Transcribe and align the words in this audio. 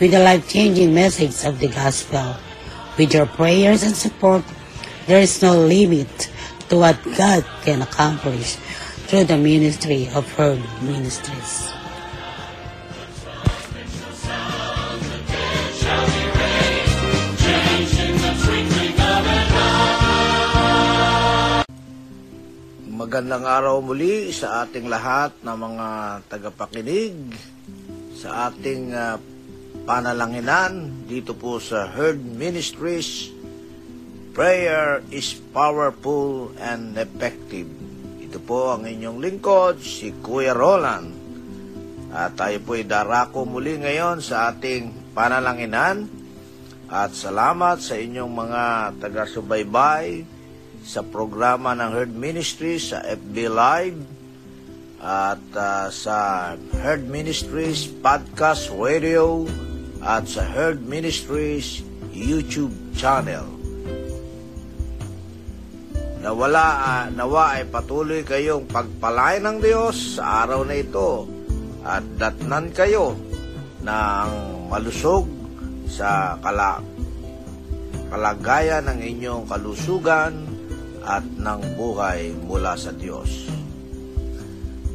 with 0.00 0.16
the 0.16 0.24
life-changing 0.24 0.96
message 0.96 1.44
of 1.44 1.60
the 1.60 1.68
gospel. 1.68 2.32
With 2.96 3.12
your 3.12 3.28
prayers 3.28 3.84
and 3.84 3.92
support, 3.92 4.40
there 5.04 5.20
is 5.20 5.44
no 5.44 5.52
limit 5.60 6.08
to 6.72 6.80
what 6.80 6.96
God 7.20 7.44
can 7.68 7.84
accomplish 7.84 8.56
through 9.12 9.28
the 9.28 9.36
ministry 9.36 10.08
of 10.16 10.24
Herd 10.40 10.64
Ministries. 10.80 11.68
Magandang 22.88 23.44
araw 23.44 23.84
muli 23.84 24.32
sa 24.32 24.64
ating 24.64 24.88
lahat 24.88 25.36
na 25.44 25.58
mga 25.58 25.88
tagapakinig 26.30 27.16
sa 28.16 28.48
ating 28.48 28.94
ah, 28.96 29.20
panalanginan 29.84 31.04
dito 31.08 31.32
po 31.36 31.56
sa 31.60 31.88
Herd 31.88 32.20
Ministries. 32.20 33.32
Prayer 34.30 35.02
is 35.10 35.34
powerful 35.50 36.54
and 36.60 36.94
effective. 36.96 37.66
Ito 38.22 38.38
po 38.42 38.78
ang 38.78 38.86
inyong 38.86 39.18
lingkod, 39.18 39.82
si 39.82 40.14
Kuya 40.22 40.54
Roland. 40.54 41.10
At 42.10 42.38
tayo 42.38 42.58
po 42.62 42.74
ay 42.78 42.86
darako 42.86 43.46
muli 43.46 43.78
ngayon 43.78 44.22
sa 44.22 44.50
ating 44.50 45.14
panalanginan. 45.14 46.06
At 46.90 47.14
salamat 47.14 47.78
sa 47.78 47.94
inyong 47.94 48.32
mga 48.34 48.62
taga-subaybay 48.98 50.26
sa 50.82 51.06
programa 51.06 51.76
ng 51.76 51.90
Herd 51.94 52.14
Ministries 52.14 52.90
sa 52.90 53.04
FB 53.04 53.36
Live 53.46 53.98
at 55.00 55.44
ah, 55.56 55.88
sa 55.88 56.18
Herd 56.76 57.08
Ministries 57.08 57.88
Podcast 57.88 58.68
Radio 58.74 59.48
at 60.00 60.24
sa 60.24 60.44
Herd 60.44 60.84
Ministries 60.84 61.84
YouTube 62.10 62.72
channel. 62.96 63.46
Nawala, 66.20 66.66
ah, 66.84 67.04
nawa 67.08 67.56
ay 67.56 67.64
patuloy 67.72 68.20
kayong 68.20 68.68
pagpalain 68.68 69.40
ng 69.40 69.56
Diyos 69.56 70.20
sa 70.20 70.44
araw 70.44 70.68
na 70.68 70.76
ito 70.76 71.24
at 71.80 72.04
datnan 72.20 72.68
kayo 72.76 73.16
ng 73.80 74.28
malusog 74.68 75.24
sa 75.88 76.36
kala, 76.44 76.84
kalagayan 78.12 78.84
ng 78.84 79.00
inyong 79.00 79.44
kalusugan 79.48 80.44
at 81.00 81.24
ng 81.24 81.60
buhay 81.80 82.36
mula 82.44 82.76
sa 82.76 82.92
Diyos. 82.92 83.48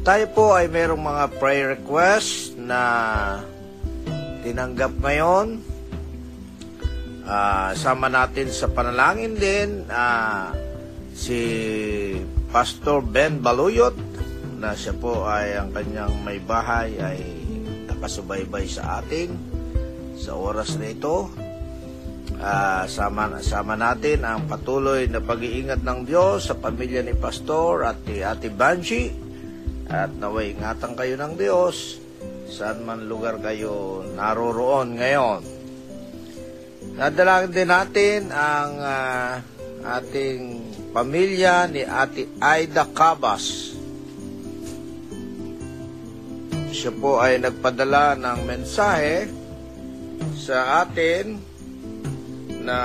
Tayo 0.06 0.30
po 0.30 0.54
ay 0.54 0.70
mayroong 0.70 1.02
mga 1.02 1.24
prayer 1.42 1.74
request 1.74 2.54
na 2.54 2.82
tinanggap 4.46 4.94
ngayon. 5.02 5.58
Ah, 7.26 7.74
sama 7.74 8.06
natin 8.06 8.54
sa 8.54 8.70
panalangin 8.70 9.34
din 9.34 9.82
ah, 9.90 10.54
si 11.10 11.42
Pastor 12.54 13.02
Ben 13.02 13.42
Baluyot 13.42 13.98
na 14.62 14.78
siya 14.78 14.94
po 14.94 15.26
ay 15.26 15.58
ang 15.58 15.74
kanyang 15.74 16.14
may 16.22 16.38
bahay 16.38 16.94
ay 17.02 17.18
nakasubaybay 17.90 18.70
sa 18.70 19.02
ating 19.02 19.34
sa 20.14 20.38
oras 20.38 20.78
na 20.78 20.94
ito. 20.94 21.26
Ah, 22.38 22.86
sama, 22.86 23.42
sama 23.42 23.74
natin 23.74 24.22
ang 24.22 24.46
patuloy 24.46 25.10
na 25.10 25.18
pag-iingat 25.18 25.82
ng 25.82 26.06
Diyos 26.06 26.46
sa 26.46 26.54
pamilya 26.54 27.02
ni 27.02 27.18
Pastor 27.18 27.82
at 27.82 27.98
ni 28.06 28.22
Ate 28.22 28.54
Banji 28.54 29.10
at 29.90 30.14
naway 30.14 30.54
ingatan 30.54 30.94
kayo 30.94 31.18
ng 31.18 31.34
Diyos 31.34 32.05
saan 32.46 32.86
man 32.86 33.10
lugar 33.10 33.42
kayo 33.42 34.06
naroroon 34.14 34.94
ngayon. 34.94 35.42
Nadalangin 36.96 37.52
din 37.52 37.68
natin 37.68 38.20
ang 38.32 38.72
ah, 38.80 39.42
ating 39.98 40.62
pamilya 40.94 41.68
ni 41.68 41.84
Ate 41.84 42.30
Aida 42.40 42.88
Cabas. 42.88 43.76
Siya 46.72 46.92
po 46.94 47.20
ay 47.20 47.42
nagpadala 47.42 48.16
ng 48.16 48.40
mensahe 48.46 49.28
sa 50.38 50.86
atin 50.86 51.36
na 52.64 52.78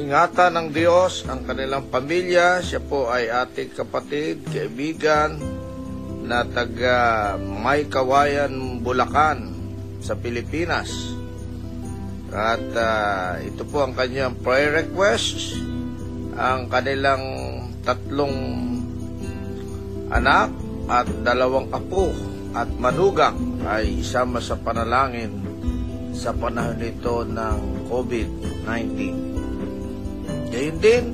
ingatan 0.00 0.56
ng 0.56 0.68
Diyos 0.72 1.28
ang 1.28 1.44
kanilang 1.44 1.92
pamilya. 1.92 2.64
Siya 2.64 2.80
po 2.80 3.12
ay 3.12 3.28
ating 3.28 3.76
kapatid, 3.76 4.48
kaibigan 4.48 5.59
na 6.30 6.46
taga 6.46 7.34
May 7.42 7.90
Kawayan, 7.90 8.78
Bulacan 8.86 9.50
sa 9.98 10.14
Pilipinas. 10.14 10.86
At 12.30 12.62
ah, 12.78 13.42
ito 13.42 13.66
po 13.66 13.82
ang 13.82 13.98
kanyang 13.98 14.38
prayer 14.38 14.86
request. 14.86 15.58
Ang 16.38 16.70
kanilang 16.70 17.26
tatlong 17.82 18.38
anak 20.14 20.54
at 20.86 21.10
dalawang 21.26 21.66
apo 21.74 22.14
at 22.54 22.70
manugang 22.78 23.58
ay 23.66 23.98
isama 23.98 24.38
sa 24.38 24.54
panalangin 24.54 25.34
sa 26.14 26.30
panahon 26.30 26.78
nito 26.78 27.26
ng 27.26 27.90
COVID-19. 27.90 28.70
Gayun 30.54 30.78
din, 30.78 31.04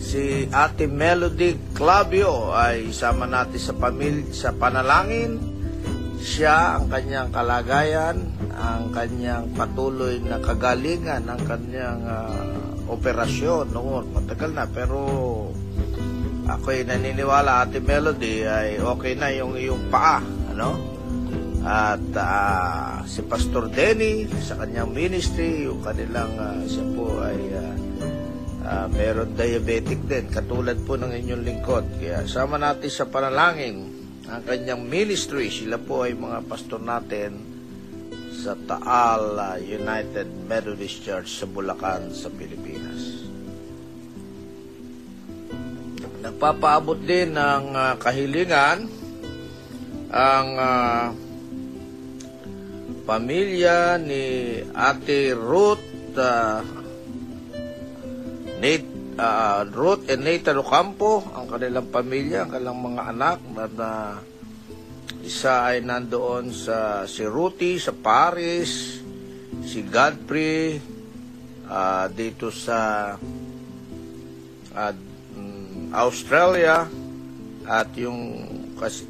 si 0.00 0.48
Ate 0.48 0.88
Melody 0.88 1.76
Clavio 1.76 2.56
ay 2.56 2.88
isama 2.88 3.28
natin 3.28 3.60
sa 3.60 3.76
pamilya 3.76 4.32
sa 4.32 4.50
panalangin. 4.56 5.36
Siya, 6.20 6.76
ang 6.76 6.92
kanyang 6.92 7.32
kalagayan, 7.32 8.16
ang 8.52 8.92
kanyang 8.92 9.56
patuloy 9.56 10.20
na 10.20 10.36
kagalingan, 10.36 11.24
ang 11.24 11.40
kanyang 11.48 12.02
ah, 12.04 12.44
operasyon 12.92 13.72
noon. 13.72 14.12
Matagal 14.12 14.52
na, 14.52 14.68
pero 14.68 15.00
ako'y 16.44 16.84
naniniwala, 16.84 17.64
Ate 17.64 17.80
Melody, 17.80 18.44
ay 18.44 18.80
okay 18.84 19.16
na 19.16 19.32
yung 19.32 19.56
iyong 19.56 19.88
paa. 19.88 20.20
Ano? 20.52 20.76
At 21.64 22.04
ah, 22.20 23.00
si 23.08 23.24
Pastor 23.24 23.72
Denny 23.72 24.28
sa 24.44 24.60
kanyang 24.60 24.92
ministry, 24.92 25.64
yung 25.64 25.80
kanilang 25.80 26.36
ah, 26.36 26.60
siya 26.68 26.84
po 26.92 27.16
ay 27.24 27.40
ah, 27.56 27.74
ah, 28.64 28.86
meron 28.88 29.36
diabetic 29.36 30.00
din, 30.04 30.28
katulad 30.28 30.76
po 30.84 30.96
ng 30.96 31.12
inyong 31.12 31.44
lingkod. 31.44 31.84
Kaya 32.00 32.24
sama 32.26 32.56
natin 32.56 32.90
sa 32.90 33.08
panalangin 33.08 33.88
ang 34.30 34.42
kanyang 34.46 34.86
ministry. 34.86 35.50
Sila 35.50 35.76
po 35.80 36.06
ay 36.06 36.14
mga 36.14 36.46
pastor 36.46 36.80
natin 36.80 37.40
sa 38.32 38.56
Taal 38.56 39.36
ah, 39.36 39.56
United 39.60 40.48
Methodist 40.48 41.04
Church 41.04 41.40
sa 41.40 41.46
Bulacan, 41.48 42.12
sa 42.12 42.32
Pilipinas. 42.32 43.28
Nagpapaabot 46.20 47.00
din 47.04 47.36
ng 47.36 47.64
ah, 47.76 47.94
kahilingan 48.00 48.78
ang 50.10 50.48
ah, 50.56 51.12
pamilya 53.10 53.98
ni 53.98 54.58
Ate 54.70 55.34
Ruth 55.34 56.14
uh, 56.14 56.62
Nate, 58.60 59.16
ah, 59.16 59.64
Ruth 59.64 60.04
and 60.12 60.20
Nathan 60.20 60.60
Ocampo, 60.60 61.24
ang 61.32 61.48
kanilang 61.48 61.88
pamilya, 61.88 62.44
ang 62.44 62.52
kanilang 62.52 62.80
mga 62.92 63.02
anak 63.08 63.38
na, 63.56 63.64
na 63.72 63.90
isa 65.24 65.64
ay 65.72 65.80
nandoon 65.80 66.52
sa 66.52 67.08
si 67.08 67.24
Ruthie 67.24 67.80
sa 67.80 67.96
Paris, 67.96 69.00
si 69.64 69.80
Godfrey 69.88 70.76
ah, 71.72 72.04
dito 72.12 72.52
sa 72.52 73.16
mm, 74.76 75.96
Australia 75.96 76.84
at 77.64 77.88
yung 77.96 78.44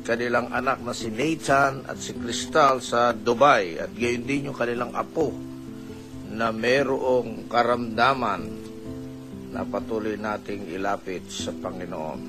kanilang 0.07 0.55
anak 0.55 0.79
na 0.79 0.95
si 0.95 1.11
Nathan 1.11 1.91
at 1.91 1.99
si 1.99 2.15
Crystal 2.15 2.79
sa 2.79 3.11
Dubai. 3.11 3.83
At 3.83 3.91
gayon 3.99 4.31
din 4.31 4.47
yung 4.47 4.59
kanilang 4.59 4.95
apo 4.95 5.35
na 6.31 6.55
merong 6.55 7.51
karamdaman 7.51 8.70
na 9.51 9.67
patuloy 9.67 10.15
nating 10.15 10.71
ilapit 10.71 11.27
sa 11.27 11.51
Panginoon. 11.51 12.21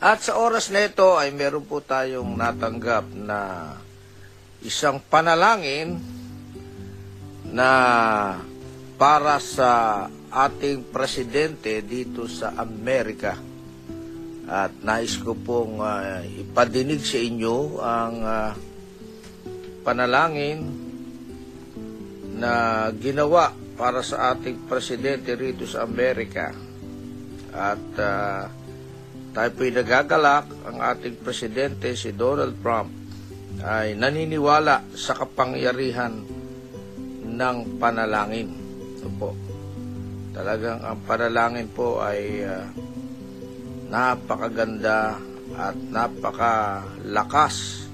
At 0.00 0.24
sa 0.24 0.40
oras 0.40 0.72
na 0.72 0.88
ito 0.88 1.16
ay 1.20 1.32
meron 1.32 1.68
po 1.68 1.84
tayong 1.84 2.32
natanggap 2.32 3.04
na 3.12 3.72
isang 4.64 5.00
panalangin 5.00 6.00
na 7.52 7.70
para 8.96 9.36
sa 9.40 10.04
ating 10.32 10.88
presidente 10.88 11.84
dito 11.84 12.24
sa 12.28 12.56
Amerika. 12.56 13.36
At 14.50 14.72
nais 14.80 15.20
ko 15.20 15.36
pong 15.36 15.84
ah, 15.84 16.24
ipadinig 16.24 17.04
sa 17.04 17.20
inyo 17.20 17.56
ang 17.80 18.16
ah, 18.24 18.52
panalangin 19.84 20.64
na 22.40 22.88
ginawa 22.96 23.52
para 23.80 24.04
sa 24.04 24.36
ating 24.36 24.68
presidente 24.68 25.32
rito 25.32 25.64
sa 25.64 25.88
Amerika. 25.88 26.52
At 27.56 27.80
ah, 27.96 28.44
tayo 29.32 29.50
po'y 29.56 29.72
nagagalak, 29.72 30.52
ang 30.68 30.84
ating 30.84 31.16
presidente 31.24 31.96
si 31.96 32.12
Donald 32.12 32.60
Trump 32.60 32.92
ay 33.64 33.96
naniniwala 33.96 34.84
sa 34.92 35.16
kapangyarihan 35.16 36.12
ng 37.24 37.56
panalangin. 37.80 38.52
Ito 39.00 39.08
po. 39.16 39.32
Talagang 40.36 40.84
ang 40.84 41.00
panalangin 41.08 41.72
po 41.72 42.04
ay 42.04 42.44
ah, 42.44 42.68
napakaganda 43.88 45.16
at 45.56 45.76
napakalakas 45.88 47.88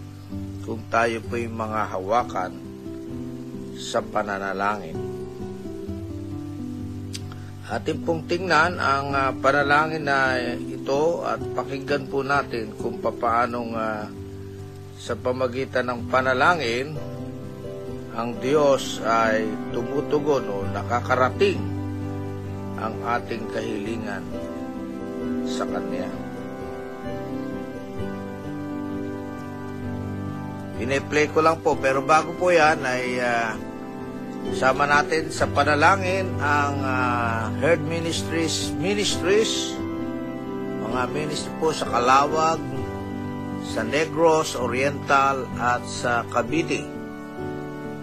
kung 0.66 0.82
tayo 0.90 1.22
po'y 1.30 1.46
mga 1.46 1.94
hawakan 1.94 2.58
sa 3.78 4.02
pananalangin. 4.02 5.05
Atin 7.66 7.98
pong 8.06 8.30
tingnan 8.30 8.78
ang 8.78 9.10
ah, 9.10 9.34
panalangin 9.34 10.06
na 10.06 10.38
ito 10.54 11.26
at 11.26 11.42
pakinggan 11.50 12.06
po 12.06 12.22
natin 12.22 12.70
kung 12.78 13.02
papaanong 13.02 13.74
ah, 13.74 14.06
sa 14.94 15.18
pamagitan 15.18 15.90
ng 15.90 16.06
panalangin 16.06 16.94
ang 18.14 18.38
Diyos 18.38 19.02
ay 19.02 19.50
tumutugon 19.74 20.46
o 20.46 20.62
nakakarating 20.70 21.58
ang 22.78 22.94
ating 23.02 23.50
kahilingan 23.50 24.22
sa 25.50 25.66
Kanya. 25.66 26.06
Pine-play 30.78 31.34
ko 31.34 31.42
lang 31.42 31.58
po 31.66 31.74
pero 31.74 31.98
bago 32.06 32.30
po 32.38 32.54
yan 32.54 32.78
ay 32.86 33.18
ah, 33.18 33.58
Sama 34.54 34.86
natin 34.86 35.34
sa 35.34 35.50
panalangin 35.50 36.30
ang 36.38 36.76
ah, 36.84 37.50
Herd 37.58 37.82
Ministries 37.82 38.70
Ministries, 38.78 39.74
mga 40.86 41.10
ministry 41.10 41.50
po 41.58 41.74
sa 41.74 41.90
Kalawag, 41.90 42.62
sa 43.66 43.82
Negros, 43.82 44.54
Oriental 44.54 45.48
at 45.58 45.82
sa 45.88 46.22
Cavite. 46.30 46.86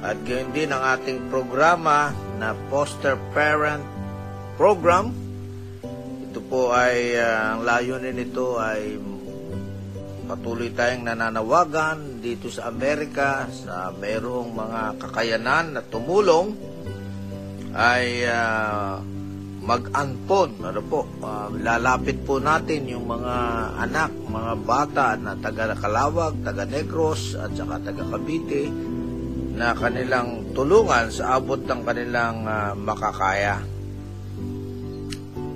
At 0.04 0.20
gayon 0.28 0.52
din 0.52 0.76
ang 0.76 0.84
ating 0.84 1.32
programa 1.32 2.12
na 2.36 2.52
Foster 2.68 3.16
Parent 3.32 3.86
Program. 4.60 5.16
Ito 6.28 6.44
po 6.52 6.76
ay, 6.76 7.16
ah, 7.16 7.56
ang 7.56 7.64
layunin 7.64 8.20
nito 8.20 8.60
ay 8.60 9.13
patuloy 10.34 10.74
tayong 10.74 11.06
nananawagan 11.06 12.18
dito 12.18 12.50
sa 12.50 12.74
Amerika 12.74 13.46
sa 13.54 13.94
mayroong 13.94 14.50
mga 14.50 14.82
kakayanan 14.98 15.78
na 15.78 15.82
tumulong 15.86 16.58
ay 17.78 18.26
ah, 18.26 18.98
mag-anpon. 19.62 20.58
Ano 20.66 20.82
po, 20.90 21.06
ah, 21.22 21.54
lalapit 21.54 22.26
po 22.26 22.42
natin 22.42 22.90
yung 22.90 23.06
mga 23.06 23.36
anak, 23.78 24.10
mga 24.26 24.54
bata 24.66 25.08
na 25.22 25.38
taga 25.38 25.78
Kalawag, 25.78 26.42
taga 26.42 26.66
Negros 26.66 27.38
at 27.38 27.54
saka 27.54 27.94
taga 27.94 28.02
Cavite 28.10 28.74
na 29.54 29.78
kanilang 29.78 30.58
tulungan 30.58 31.14
sa 31.14 31.38
abot 31.38 31.62
ng 31.62 31.82
kanilang 31.86 32.42
ah, 32.50 32.74
makakaya. 32.74 33.62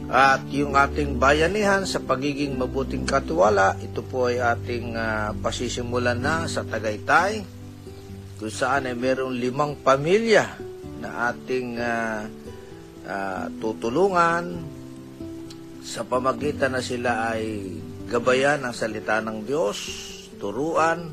At 0.07 0.47
yung 0.55 0.71
ating 0.71 1.19
bayanihan 1.19 1.83
sa 1.83 1.99
pagiging 1.99 2.55
mabuting 2.55 3.03
katiwala, 3.03 3.75
ito 3.83 3.99
po 3.99 4.31
ay 4.31 4.39
ating 4.39 4.95
ah, 4.95 5.35
pasisimulan 5.35 6.15
na 6.15 6.47
sa 6.47 6.63
Tagaytay, 6.63 7.43
kung 8.39 8.53
saan 8.53 8.87
ay 8.87 8.95
mayroong 8.95 9.35
limang 9.35 9.75
pamilya 9.83 10.55
na 11.03 11.27
ating 11.35 11.75
ah, 11.83 12.23
ah, 13.03 13.51
tutulungan 13.59 14.63
sa 15.83 16.07
pamagitan 16.07 16.79
na 16.79 16.83
sila 16.83 17.35
ay 17.35 17.75
gabayan 18.07 18.63
ng 18.63 18.71
salita 18.71 19.19
ng 19.19 19.43
Diyos, 19.43 19.77
turuan 20.39 21.11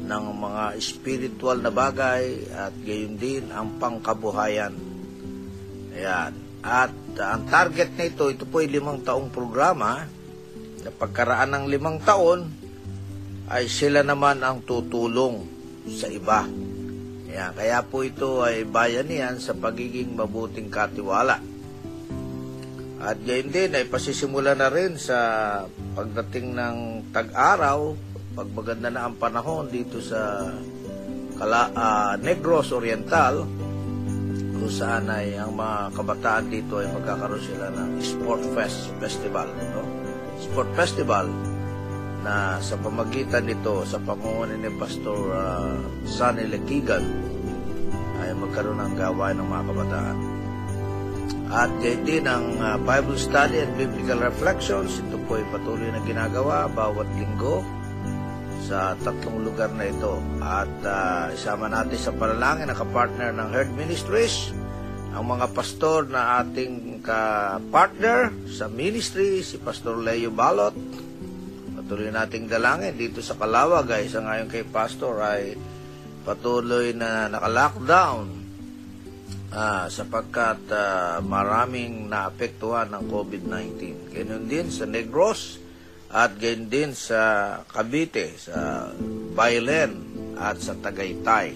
ng 0.00 0.24
mga 0.32 0.64
spiritual 0.80 1.60
na 1.60 1.68
bagay 1.68 2.48
at 2.56 2.72
gayon 2.80 3.20
din 3.20 3.52
ang 3.52 3.76
pangkabuhayan. 3.76 4.72
Ayan. 5.92 6.47
At 6.62 6.94
uh, 7.18 7.26
ang 7.38 7.46
target 7.46 7.94
nito, 7.94 8.30
ito 8.30 8.44
po 8.46 8.62
ay 8.62 8.70
limang 8.70 9.02
taong 9.02 9.30
programa. 9.30 10.06
Na 10.82 10.90
pagkaraan 10.90 11.54
ng 11.54 11.64
limang 11.70 11.98
taon, 12.02 12.48
ay 13.48 13.66
sila 13.66 14.04
naman 14.04 14.44
ang 14.44 14.60
tutulong 14.62 15.46
sa 15.88 16.06
iba. 16.10 16.44
Ayan, 17.28 17.52
kaya 17.52 17.80
po 17.84 18.04
ito 18.04 18.40
ay 18.44 18.64
bayanihan 18.64 19.36
sa 19.40 19.56
pagiging 19.56 20.16
mabuting 20.16 20.68
katiwala. 20.72 21.40
At 22.98 23.16
gayon 23.22 23.54
din 23.54 23.78
ay 23.78 23.86
pasisimula 23.86 24.58
na 24.58 24.68
rin 24.68 24.98
sa 24.98 25.18
pagdating 25.94 26.56
ng 26.58 26.76
tag-araw, 27.14 27.94
pag 28.34 28.48
maganda 28.50 28.90
na 28.90 29.06
ang 29.06 29.14
panahon 29.14 29.70
dito 29.70 30.02
sa 30.02 30.50
Kala, 31.38 31.70
ah, 31.70 32.14
Negros 32.18 32.74
Oriental, 32.74 33.46
kung 34.58 34.74
saan 34.74 35.06
ay 35.06 35.38
ang 35.38 35.54
mga 35.54 35.94
kabataan 35.94 36.50
dito 36.50 36.82
ay 36.82 36.90
magkakaroon 36.90 37.44
sila 37.46 37.70
ng 37.70 38.02
Sport 38.02 38.42
Fest 38.58 38.90
Festival. 38.98 39.46
No? 39.72 39.82
Sport 40.42 40.70
Festival 40.74 41.26
na 42.26 42.58
sa 42.58 42.74
pamagitan 42.74 43.46
nito, 43.46 43.86
sa 43.86 44.02
pamumuno 44.02 44.50
ni 44.50 44.70
Pastor 44.74 45.20
uh, 45.30 45.78
Sonny 46.02 46.50
Lekigan, 46.50 47.06
ay 48.18 48.34
magkaroon 48.34 48.82
ng 48.82 48.94
gawain 48.98 49.38
ng 49.38 49.46
mga 49.46 49.64
kabataan. 49.70 50.18
At 51.48 51.70
gayon 51.80 52.02
din 52.04 52.24
ang 52.28 52.46
uh, 52.58 52.76
Bible 52.82 53.16
Study 53.16 53.62
and 53.62 53.72
Biblical 53.78 54.20
Reflections, 54.20 54.98
ito 55.00 55.16
po 55.24 55.38
ay 55.38 55.46
patuloy 55.54 55.88
na 55.88 56.02
ginagawa 56.02 56.66
bawat 56.68 57.06
linggo 57.14 57.62
sa 58.64 58.98
tatlong 58.98 59.46
lugar 59.46 59.70
na 59.74 59.86
ito. 59.86 60.18
At 60.42 60.74
uh, 60.82 61.30
isama 61.30 61.70
natin 61.70 61.98
sa 61.98 62.14
panalangin 62.14 62.70
ang 62.70 62.78
kapartner 62.78 63.30
ng 63.36 63.48
Herd 63.54 63.72
Ministries, 63.78 64.50
ang 65.14 65.24
mga 65.34 65.50
pastor 65.54 66.06
na 66.10 66.42
ating 66.42 67.00
ka-partner 67.00 68.30
sa 68.50 68.68
ministry, 68.68 69.40
si 69.40 69.56
Pastor 69.56 69.98
Leo 69.98 70.28
Balot. 70.28 70.76
Patuloy 71.78 72.12
nating 72.12 72.46
dalangin 72.46 72.92
dito 72.92 73.24
sa 73.24 73.38
Kalawag 73.38 73.88
ay 73.88 74.12
sa 74.12 74.20
ngayon 74.20 74.52
kay 74.52 74.68
Pastor 74.68 75.24
ay 75.24 75.56
patuloy 76.28 76.92
na 76.92 77.32
naka-lockdown 77.32 78.28
ah, 79.56 79.88
sapagkat 79.88 80.68
ah, 80.68 81.24
maraming 81.24 82.12
naapektuhan 82.12 82.92
ng 82.92 83.08
COVID-19. 83.08 84.12
Ganyan 84.12 84.44
din 84.44 84.68
sa 84.68 84.84
Negros, 84.84 85.56
at 86.08 86.40
gayon 86.40 86.72
din 86.72 86.96
sa 86.96 87.20
Cavite, 87.68 88.32
sa 88.40 88.88
Bailen 89.36 89.92
at 90.40 90.56
sa 90.56 90.72
Tagaytay. 90.72 91.52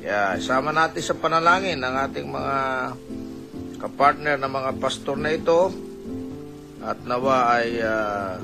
Kaya 0.00 0.40
sama 0.42 0.74
natin 0.74 1.04
sa 1.04 1.14
panalangin 1.14 1.78
ang 1.84 1.94
ating 2.08 2.26
mga 2.26 2.58
kapartner 3.78 4.36
na 4.40 4.50
mga 4.50 4.76
pastor 4.80 5.16
na 5.16 5.32
ito 5.32 5.70
at 6.80 6.98
nawa 7.04 7.60
ay 7.60 7.68
ah, 7.84 8.40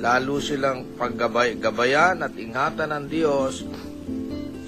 lalo 0.00 0.40
silang 0.40 0.96
paggabay-gabayan 0.96 2.24
at 2.24 2.36
ingatan 2.36 2.92
ng 2.92 3.06
Diyos 3.08 3.64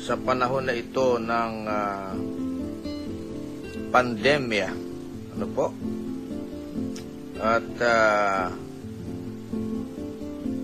sa 0.02 0.19
panahon 0.19 0.66
na 0.66 0.75
ito 0.75 1.21
ng 1.21 1.54
ah, 1.69 2.12
pandemya. 3.92 4.71
Ano 5.37 5.47
po? 5.52 5.66
At 7.38 7.69
ah, 7.85 8.49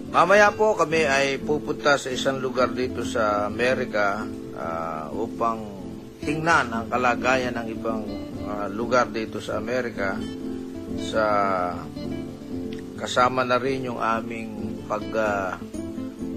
Mamaya 0.08 0.48
po 0.56 0.72
kami 0.72 1.04
ay 1.04 1.36
pupunta 1.36 2.00
sa 2.00 2.08
isang 2.08 2.40
lugar 2.40 2.72
dito 2.72 3.04
sa 3.04 3.44
Amerika 3.44 4.24
ah, 4.56 5.12
upang 5.12 5.60
tingnan 6.24 6.72
ang 6.72 6.88
kalagayan 6.88 7.52
ng 7.60 7.68
ibang 7.76 8.02
ah, 8.48 8.72
lugar 8.72 9.12
dito 9.12 9.36
sa 9.36 9.60
Amerika. 9.60 10.16
Sa 11.12 11.24
kasama 12.96 13.44
na 13.44 13.60
rin 13.60 13.84
yung 13.84 14.00
aming 14.00 14.80
pag 14.88 15.04
ah, 15.12 15.60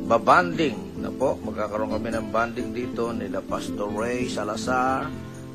babanding. 0.04 1.00
Na 1.00 1.08
po 1.08 1.40
magkakaroon 1.40 1.96
kami 1.96 2.12
ng 2.12 2.28
banding 2.28 2.76
dito 2.76 3.16
nila 3.16 3.40
Pastor 3.40 3.88
Ray 3.88 4.28
Salazar 4.28 5.08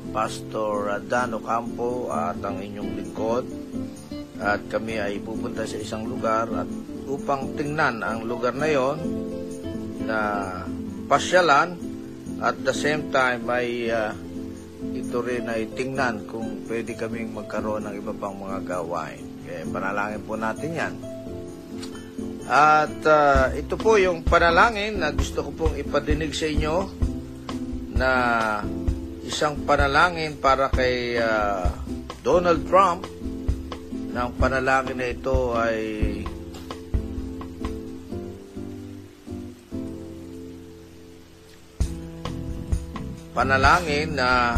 Pastor 0.09 1.05
Dan 1.05 1.37
Ocampo 1.37 2.09
at 2.09 2.41
ang 2.41 2.65
inyong 2.65 2.91
lingkod. 2.97 3.45
At 4.41 4.65
kami 4.73 4.97
ay 4.97 5.21
pupunta 5.21 5.69
sa 5.69 5.77
isang 5.77 6.09
lugar 6.09 6.49
at 6.49 6.96
upang 7.07 7.55
tingnan 7.55 8.03
ang 8.03 8.27
lugar 8.27 8.53
na 8.53 8.67
yon 8.67 8.97
na 10.03 10.19
pasyalan 11.07 11.87
At 12.37 12.61
the 12.61 12.73
same 12.73 13.09
time 13.09 13.49
ay 13.49 13.89
ah, 13.89 14.13
ito 14.93 15.25
rin 15.25 15.49
ay 15.49 15.73
tingnan 15.73 16.29
kung 16.29 16.69
pwede 16.69 16.93
kaming 16.93 17.33
magkaroon 17.33 17.89
ng 17.89 17.97
iba 17.97 18.13
pang 18.13 18.37
mga 18.37 18.61
gawain. 18.61 19.25
Kaya 19.41 19.65
panalangin 19.73 20.21
po 20.21 20.37
natin 20.37 20.69
yan. 20.77 20.93
At 22.45 23.01
ah, 23.09 23.49
ito 23.57 23.73
po 23.73 23.97
yung 23.97 24.21
panalangin 24.21 25.01
na 25.01 25.09
gusto 25.09 25.41
ko 25.41 25.49
pong 25.49 25.81
ipadinig 25.81 26.37
sa 26.37 26.45
inyo 26.45 26.75
na 27.97 28.11
isang 29.25 29.65
panalangin 29.65 30.37
para 30.37 30.69
kay 30.69 31.17
ah, 31.17 31.73
Donald 32.21 32.61
Trump 32.69 33.09
ang 34.17 34.33
panalangin 34.33 34.97
na 34.97 35.13
ito 35.13 35.53
ay 35.53 35.77
panalangin 43.37 44.17
na 44.17 44.57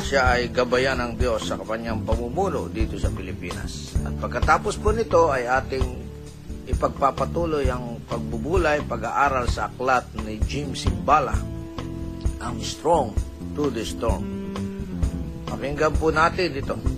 siya 0.00 0.40
ay 0.40 0.48
gabayan 0.48 1.04
ng 1.04 1.20
Diyos 1.20 1.52
sa 1.52 1.60
kanyang 1.60 2.00
pamumuno 2.00 2.64
dito 2.72 2.96
sa 2.96 3.12
Pilipinas. 3.12 3.92
At 4.08 4.16
pagkatapos 4.16 4.80
po 4.80 4.96
nito 4.96 5.28
ay 5.28 5.44
ating 5.44 5.84
ipagpapatuloy 6.64 7.68
ang 7.68 8.00
pagbubulay, 8.08 8.80
pag-aaral 8.88 9.44
sa 9.52 9.68
aklat 9.68 10.08
ni 10.24 10.40
Jim 10.48 10.72
Simbala, 10.72 11.36
ang 12.40 12.56
Strong 12.64 13.12
to 13.52 13.68
the 13.68 13.84
Storm. 13.84 14.24
Pakinggan 15.44 15.92
po 16.00 16.08
natin 16.08 16.56
dito. 16.56 16.95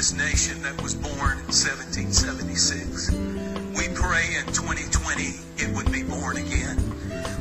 This 0.00 0.14
nation 0.14 0.62
that 0.62 0.80
was 0.80 0.94
born 0.94 1.36
in 1.44 1.52
1776. 1.52 3.10
We 3.76 3.92
pray 3.92 4.24
in 4.40 4.46
2020 4.48 5.36
it 5.58 5.76
would 5.76 5.92
be 5.92 6.02
born 6.02 6.38
again. 6.38 6.80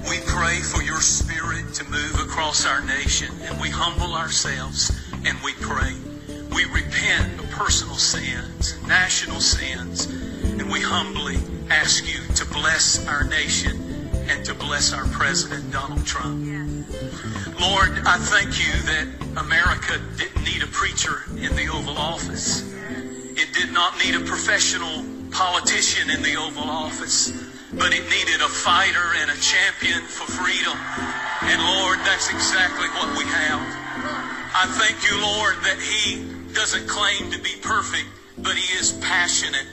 We 0.10 0.20
pray 0.28 0.60
for 0.60 0.84
your 0.84 1.00
spirit 1.00 1.74
to 1.76 1.90
move 1.90 2.20
across 2.20 2.66
our 2.66 2.84
nation 2.84 3.30
and 3.44 3.62
we 3.62 3.70
humble 3.70 4.14
ourselves 4.14 4.92
and 5.24 5.38
we 5.42 5.54
pray. 5.62 5.96
We 6.54 6.66
repent 6.66 7.40
of 7.40 7.50
personal 7.50 7.96
sins, 7.96 8.76
national 8.86 9.40
sins, 9.40 10.08
and 10.44 10.70
we 10.70 10.82
humbly 10.82 11.38
ask 11.70 12.04
you 12.12 12.20
to 12.36 12.46
bless 12.52 13.08
our 13.08 13.24
nation 13.24 13.80
and 14.28 14.44
to 14.44 14.54
bless 14.54 14.92
our 14.92 15.06
President 15.06 15.72
Donald 15.72 16.06
Trump. 16.06 16.44
Lord, 17.58 18.04
I 18.06 18.18
thank 18.20 18.60
you 18.60 18.74
that 18.84 19.29
America 19.38 20.00
didn't 20.18 20.44
need 20.44 20.64
a 20.64 20.68
preacher 20.68 21.24
in 21.38 21.56
the 21.56 21.68
Oval 21.70 21.98
Office. 21.98 22.64
It 23.38 23.54
did 23.54 23.72
not 23.74 23.98
need 24.04 24.16
a 24.16 24.26
professional 24.26 25.06
politician 25.32 26.10
in 26.10 26.22
the 26.22 26.36
Oval 26.36 26.70
Office, 26.70 27.32
but 27.74 27.94
it 27.94 28.04
needed 28.10 28.42
a 28.42 28.50
fighter 28.50 29.14
and 29.22 29.30
a 29.32 29.40
champion 29.40 30.02
for 30.02 30.26
freedom. 30.32 30.78
And 31.44 31.62
Lord, 31.62 32.00
that's 32.00 32.30
exactly 32.30 32.90
what 32.90 33.18
we 33.18 33.24
have. 33.26 33.62
I 34.52 34.66
thank 34.78 35.10
you, 35.10 35.22
Lord, 35.22 35.56
that 35.64 35.80
he 35.80 36.26
doesn't 36.54 36.88
claim 36.88 37.32
to 37.32 37.40
be 37.40 37.56
perfect, 37.62 38.08
but 38.38 38.56
he 38.56 38.78
is 38.78 38.94
passionate. 39.02 39.66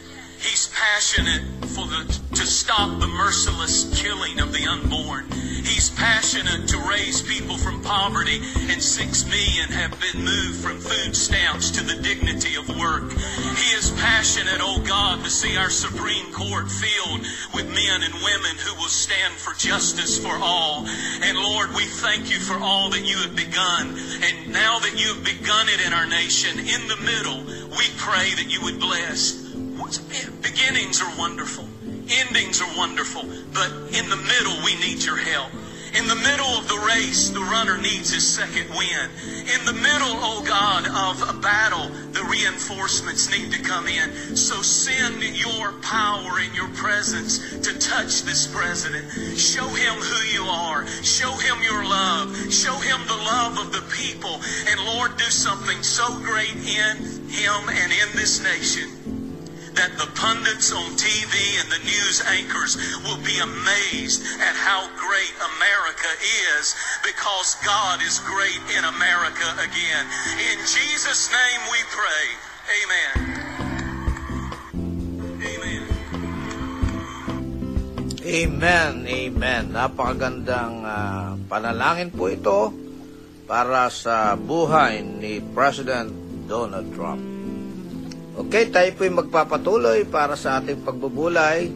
He's 0.46 0.68
passionate 0.68 1.42
for 1.66 1.86
the 1.86 2.06
to 2.36 2.46
stop 2.46 3.00
the 3.00 3.08
merciless 3.08 4.00
killing 4.00 4.38
of 4.38 4.52
the 4.52 4.64
unborn. 4.66 5.28
He's 5.32 5.90
passionate 5.90 6.68
to 6.68 6.78
raise 6.88 7.20
people 7.20 7.58
from 7.58 7.82
poverty, 7.82 8.40
and 8.70 8.80
six 8.80 9.24
million 9.24 9.72
have 9.72 9.98
been 10.00 10.24
moved 10.24 10.62
from 10.62 10.78
food 10.78 11.16
stamps 11.16 11.72
to 11.72 11.82
the 11.82 12.00
dignity 12.00 12.54
of 12.54 12.68
work. 12.78 13.10
He 13.10 13.74
is 13.74 13.90
passionate, 13.98 14.60
oh 14.60 14.80
God, 14.86 15.24
to 15.24 15.30
see 15.30 15.56
our 15.56 15.70
Supreme 15.70 16.32
Court 16.32 16.70
filled 16.70 17.22
with 17.52 17.66
men 17.66 18.02
and 18.02 18.14
women 18.14 18.56
who 18.62 18.74
will 18.76 18.92
stand 18.92 19.34
for 19.34 19.54
justice 19.54 20.18
for 20.18 20.38
all. 20.40 20.86
And 21.22 21.36
Lord, 21.36 21.74
we 21.74 21.84
thank 21.86 22.30
you 22.30 22.38
for 22.38 22.58
all 22.62 22.90
that 22.90 23.04
you 23.04 23.16
have 23.16 23.34
begun. 23.34 23.98
And 24.22 24.52
now 24.52 24.78
that 24.78 24.94
you 24.94 25.14
have 25.14 25.24
begun 25.24 25.68
it 25.68 25.84
in 25.84 25.92
our 25.92 26.06
nation, 26.06 26.60
in 26.60 26.86
the 26.86 26.96
middle, 27.02 27.42
we 27.74 27.86
pray 27.96 28.30
that 28.36 28.46
you 28.48 28.62
would 28.62 28.78
bless. 28.78 29.45
Beginnings 30.42 31.02
are 31.02 31.18
wonderful. 31.18 31.68
Endings 32.08 32.62
are 32.62 32.76
wonderful. 32.76 33.22
But 33.52 33.70
in 33.92 34.08
the 34.08 34.16
middle, 34.16 34.56
we 34.64 34.74
need 34.76 35.04
your 35.04 35.16
help. 35.16 35.50
In 35.94 36.08
the 36.08 36.16
middle 36.16 36.52
of 36.58 36.68
the 36.68 36.78
race, 36.86 37.30
the 37.30 37.40
runner 37.40 37.78
needs 37.78 38.12
his 38.12 38.26
second 38.26 38.68
win. 38.70 39.10
In 39.26 39.64
the 39.64 39.72
middle, 39.72 40.12
oh 40.20 40.44
God, 40.46 40.84
of 40.86 41.28
a 41.28 41.40
battle, 41.40 41.88
the 42.12 42.22
reinforcements 42.24 43.30
need 43.30 43.52
to 43.52 43.62
come 43.62 43.86
in. 43.86 44.36
So 44.36 44.60
send 44.60 45.22
your 45.22 45.72
power 45.80 46.38
and 46.38 46.54
your 46.54 46.68
presence 46.70 47.38
to 47.60 47.78
touch 47.78 48.22
this 48.22 48.46
president. 48.46 49.10
Show 49.38 49.68
him 49.68 49.94
who 49.94 50.26
you 50.28 50.44
are. 50.44 50.86
Show 51.02 51.32
him 51.32 51.62
your 51.62 51.84
love. 51.84 52.52
Show 52.52 52.74
him 52.74 53.00
the 53.06 53.16
love 53.16 53.58
of 53.58 53.72
the 53.72 53.84
people. 53.94 54.40
And 54.68 54.80
Lord, 54.84 55.16
do 55.16 55.24
something 55.24 55.82
so 55.82 56.18
great 56.20 56.56
in 56.56 56.96
him 57.28 57.68
and 57.68 57.92
in 57.92 58.16
this 58.16 58.42
nation 58.42 59.05
that 59.76 59.92
the 60.00 60.08
pundits 60.16 60.72
on 60.72 60.96
TV 60.96 61.60
and 61.60 61.68
the 61.68 61.82
news 61.84 62.24
anchors 62.32 62.80
will 63.04 63.20
be 63.20 63.36
amazed 63.44 64.24
at 64.40 64.56
how 64.56 64.88
great 64.96 65.34
America 65.36 66.10
is 66.56 66.72
because 67.04 67.60
God 67.60 68.00
is 68.00 68.18
great 68.24 68.60
in 68.72 68.84
America 68.88 69.48
again. 69.60 70.04
In 70.40 70.58
Jesus' 70.64 71.28
name 71.28 71.60
we 71.68 71.80
pray. 71.92 72.26
Amen. 72.80 73.14
Amen. 75.44 75.82
Amen, 78.26 78.92
amen. 79.06 79.62
Napakagandang 79.70 80.82
ah, 80.82 81.38
panalangin 81.46 82.10
po 82.10 82.26
ito 82.26 82.74
para 83.46 83.86
sa 83.92 84.34
buhay 84.34 85.04
ni 85.04 85.38
President 85.38 86.10
Donald 86.50 86.90
Trump. 86.90 87.35
Okay, 88.36 88.68
tayo 88.68 88.92
po'y 89.00 89.08
magpapatuloy 89.08 90.04
para 90.12 90.36
sa 90.36 90.60
ating 90.60 90.84
pagbubulay 90.84 91.72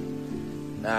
na 0.84 0.94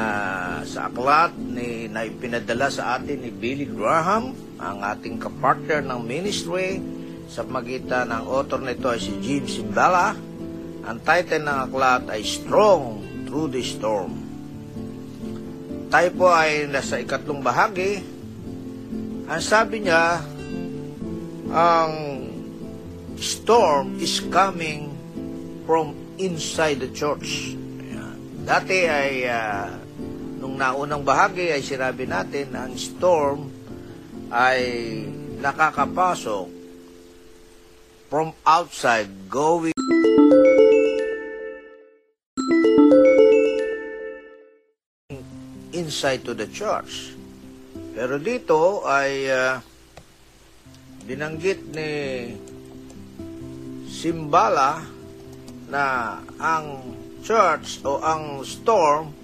sa 0.66 0.90
aklat 0.90 1.38
ni, 1.38 1.86
na 1.86 2.02
ipinadala 2.02 2.74
sa 2.74 2.98
atin 2.98 3.22
ni 3.22 3.30
Billy 3.30 3.70
Graham, 3.70 4.34
ang 4.58 4.82
ating 4.82 5.22
kapartner 5.22 5.86
ng 5.86 6.02
ministry 6.02 6.82
sa 7.30 7.46
magitan 7.46 8.10
ng 8.10 8.26
author 8.26 8.58
nito 8.58 8.90
ay 8.90 9.06
si 9.06 9.14
Jim 9.22 9.46
Simbala. 9.46 10.18
Ang 10.82 10.98
title 11.06 11.46
ng 11.46 11.58
aklat 11.70 12.10
ay 12.10 12.26
Strong 12.26 12.84
Through 13.30 13.54
the 13.54 13.62
Storm. 13.62 14.18
Tayo 15.94 16.10
po 16.18 16.26
ay 16.34 16.74
nasa 16.74 16.98
ikatlong 16.98 17.46
bahagi. 17.46 18.02
Ang 19.30 19.42
sabi 19.46 19.86
niya, 19.86 20.26
ang 21.54 21.94
storm 23.22 24.02
is 24.02 24.18
coming 24.34 24.91
from 25.72 25.96
inside 26.20 26.84
the 26.84 26.92
church. 26.92 27.56
Ayan. 27.56 28.44
Dati 28.44 28.84
ay, 28.92 29.24
ah, 29.24 29.72
nung 30.44 30.60
naunang 30.60 31.00
bahagi 31.00 31.48
ay 31.48 31.64
sinabi 31.64 32.04
natin 32.04 32.52
na 32.52 32.68
ang 32.68 32.76
storm 32.76 33.48
ay 34.28 34.60
nakakapasok 35.40 36.52
from 38.12 38.36
outside 38.44 39.08
going 39.32 39.72
inside 45.72 46.20
to 46.28 46.36
the 46.36 46.52
church. 46.52 47.16
Pero 47.96 48.20
dito 48.20 48.84
ay 48.84 49.32
ah, 49.32 49.64
binanggit 51.08 51.64
ni 51.72 51.92
Simbala 53.88 55.00
na 55.72 56.20
ang 56.36 56.84
church 57.24 57.80
o 57.88 58.04
ang 58.04 58.44
storm 58.44 59.16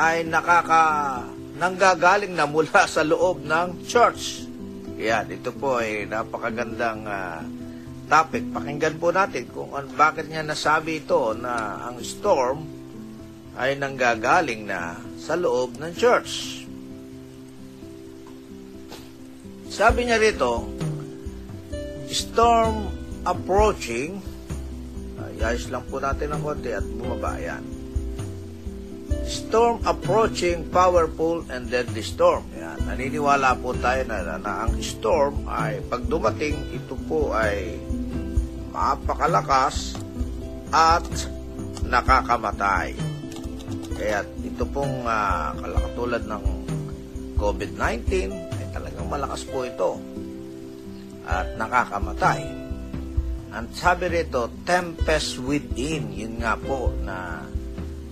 ay 0.00 0.24
nakaka 0.24 1.20
nanggagaling 1.60 2.32
na 2.32 2.48
mula 2.48 2.88
sa 2.88 3.04
loob 3.04 3.44
ng 3.44 3.84
church. 3.84 4.48
Yan, 4.96 5.28
ito 5.28 5.52
po 5.52 5.76
ay 5.76 6.08
napakagandang 6.08 7.04
ah, 7.04 7.44
topic. 8.08 8.48
Pakinggan 8.48 8.96
po 8.96 9.12
natin 9.12 9.44
kung 9.52 9.76
an- 9.76 9.92
bakit 9.92 10.28
niya 10.28 10.40
nasabi 10.40 11.04
ito 11.04 11.36
na 11.36 11.84
ang 11.84 12.00
storm 12.00 12.64
ay 13.56 13.76
nanggagaling 13.76 14.68
na 14.68 14.96
sa 15.20 15.36
loob 15.36 15.76
ng 15.76 15.92
church. 15.96 16.64
Sabi 19.68 20.08
niya 20.08 20.16
rito, 20.16 20.64
storm 22.08 22.88
approaching 23.28 24.35
Ayos 25.40 25.68
lang 25.68 25.84
po 25.86 26.00
natin 26.00 26.32
ng 26.32 26.42
konti 26.42 26.70
at 26.72 26.84
bumaba 26.84 27.36
yan. 27.36 27.62
Storm 29.26 29.82
approaching 29.82 30.66
powerful 30.70 31.42
and 31.50 31.66
deadly 31.66 32.02
storm. 32.02 32.46
Yan. 32.54 32.78
Naniniwala 32.86 33.58
po 33.58 33.74
tayo 33.74 34.06
na, 34.06 34.38
na 34.38 34.66
ang 34.66 34.74
storm 34.78 35.46
ay 35.50 35.82
pag 35.90 36.06
dumating, 36.06 36.54
ito 36.70 36.94
po 37.10 37.34
ay 37.34 37.78
mapakalakas 38.70 39.98
at 40.70 41.06
nakakamatay. 41.86 42.94
Kaya 43.96 44.22
ito 44.44 44.64
pong 44.68 45.06
uh, 45.08 45.56
katulad 45.56 46.22
ng 46.26 46.44
COVID-19, 47.40 48.30
ay 48.32 48.66
talagang 48.70 49.06
malakas 49.08 49.42
po 49.48 49.64
ito 49.64 49.98
at 51.26 51.56
nakakamatay. 51.58 52.65
Ang 53.56 53.72
sabi 53.72 54.12
rito, 54.12 54.52
tempest 54.68 55.40
within, 55.40 56.12
yun 56.12 56.36
nga 56.44 56.60
po 56.60 56.92
na 57.00 57.40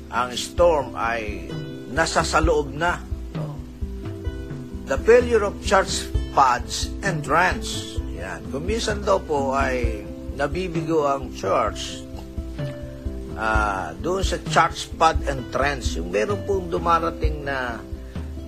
ang 0.08 0.32
storm 0.32 0.96
ay 0.96 1.52
nasa 1.92 2.24
sa 2.24 2.40
loob 2.40 2.72
na. 2.72 2.96
The 4.88 4.96
failure 5.04 5.44
of 5.44 5.60
church 5.60 6.08
pods 6.32 6.88
and 7.04 7.20
trends. 7.20 8.00
Yan. 8.16 8.40
Kung 8.48 8.64
minsan 8.64 9.04
daw 9.04 9.20
po 9.20 9.52
ay 9.52 10.08
nabibigo 10.32 11.04
ang 11.04 11.28
church 11.36 12.00
uh, 13.36 13.92
doon 14.00 14.24
sa 14.24 14.40
church 14.48 14.96
pod 14.96 15.20
and 15.28 15.44
trends. 15.52 15.92
Yung 16.00 16.08
meron 16.08 16.40
pong 16.48 16.72
dumarating 16.72 17.44
na 17.44 17.84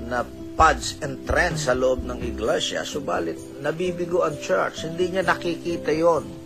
na 0.00 0.24
pods 0.56 0.96
and 1.04 1.28
trends 1.28 1.68
sa 1.68 1.76
loob 1.76 2.08
ng 2.08 2.24
iglesia, 2.24 2.88
subalit 2.88 3.36
nabibigo 3.60 4.24
ang 4.24 4.40
church. 4.40 4.88
Hindi 4.88 5.12
niya 5.12 5.28
nakikita 5.28 5.92
yon. 5.92 6.45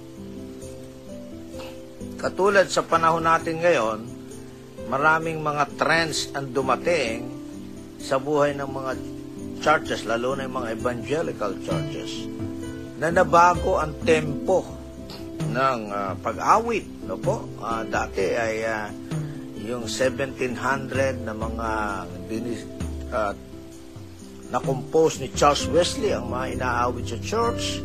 Katulad 2.20 2.68
sa 2.68 2.84
panahon 2.84 3.24
natin 3.24 3.64
ngayon, 3.64 4.04
maraming 4.92 5.40
mga 5.40 5.72
trends 5.80 6.28
ang 6.36 6.52
dumating 6.52 7.24
sa 7.96 8.20
buhay 8.20 8.52
ng 8.60 8.68
mga 8.68 8.92
churches, 9.64 10.04
lalo 10.04 10.36
na 10.36 10.44
yung 10.44 10.60
mga 10.60 10.76
evangelical 10.76 11.56
churches, 11.64 12.28
na 13.00 13.08
nabago 13.08 13.80
ang 13.80 13.96
tempo 14.04 14.68
ng 15.48 15.80
uh, 15.88 16.12
pag-awit. 16.20 16.84
No 17.08 17.16
po? 17.16 17.48
Uh, 17.56 17.88
dati 17.88 18.36
ay 18.36 18.68
uh, 18.68 18.92
yung 19.64 19.88
1700 19.88 21.24
na 21.24 21.32
mga 21.32 21.68
dinis, 22.28 22.68
uh, 23.16 23.32
na-compose 24.52 25.24
ni 25.24 25.32
Charles 25.32 25.64
Wesley 25.72 26.12
ang 26.12 26.28
mga 26.28 26.60
inaawit 26.60 27.16
sa 27.16 27.18
church. 27.24 27.80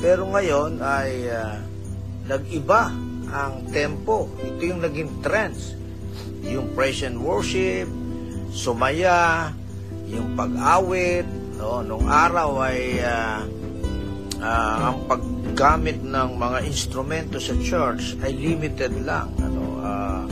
Pero 0.00 0.24
ngayon 0.32 0.80
ay 0.80 1.28
uh, 1.28 1.60
nag-iba 2.32 3.12
ang 3.30 3.68
tempo. 3.70 4.28
Ito 4.40 4.60
yung 4.60 4.82
naging 4.82 5.20
trends. 5.24 5.76
Yung 6.44 6.76
praise 6.76 7.00
and 7.04 7.16
worship, 7.16 7.88
sumaya, 8.52 9.50
yung 10.06 10.36
pag-awit, 10.36 11.24
no, 11.56 11.80
nung 11.80 12.04
araw 12.04 12.68
ay 12.68 13.00
uh, 13.00 13.40
uh, 14.44 14.76
ang 14.92 14.98
paggamit 15.08 16.04
ng 16.04 16.36
mga 16.36 16.58
instrumento 16.68 17.40
sa 17.40 17.56
church 17.64 18.20
ay 18.20 18.36
limited 18.36 18.92
lang. 19.02 19.32
Ano, 19.40 19.62
uh, 19.80 20.22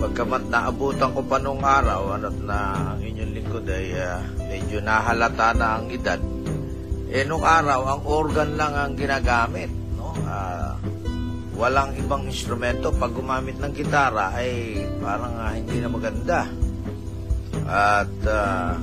pagkamat 0.00 0.48
naabutan 0.48 1.12
ko 1.12 1.20
pa 1.20 1.36
nung 1.36 1.60
araw, 1.60 2.16
ano, 2.16 2.32
na 2.40 2.58
ang 2.96 3.00
inyong 3.04 3.32
lingkod 3.36 3.68
ay 3.68 3.92
uh, 4.00 4.24
medyo 4.48 4.80
nahalata 4.80 5.52
na 5.52 5.66
ang 5.78 5.86
edad. 5.92 6.20
Eh, 7.10 7.26
nung 7.26 7.42
araw, 7.42 7.80
ang 7.90 8.02
organ 8.06 8.54
lang 8.54 8.72
ang 8.72 8.92
ginagamit. 8.94 9.79
Uh, 11.60 11.68
walang 11.68 11.92
ibang 12.00 12.24
instrumento. 12.24 12.88
Pag 12.88 13.12
gumamit 13.12 13.60
ng 13.60 13.76
gitara 13.76 14.32
ay 14.32 14.80
parang 14.96 15.36
uh, 15.36 15.52
hindi 15.52 15.76
na 15.76 15.92
maganda. 15.92 16.48
At 17.68 18.16
uh, 18.24 18.80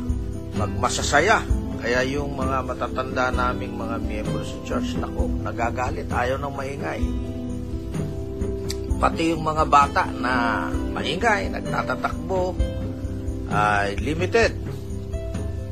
magmasasaya. 0.53 1.41
Kaya 1.81 2.05
yung 2.05 2.37
mga 2.37 2.61
matatanda 2.61 3.33
naming 3.33 3.73
mga 3.73 3.97
miyembro 4.01 4.45
sa 4.45 4.57
church, 4.61 4.93
nako, 4.97 5.25
nagagalit, 5.41 6.09
ayaw 6.09 6.37
ng 6.37 6.53
maingay. 6.53 7.01
Pati 8.97 9.33
yung 9.33 9.45
mga 9.45 9.65
bata 9.69 10.09
na 10.09 10.65
maingay, 10.69 11.53
nagtatatakbo, 11.53 12.57
ay 13.53 13.93
limited. 14.01 14.57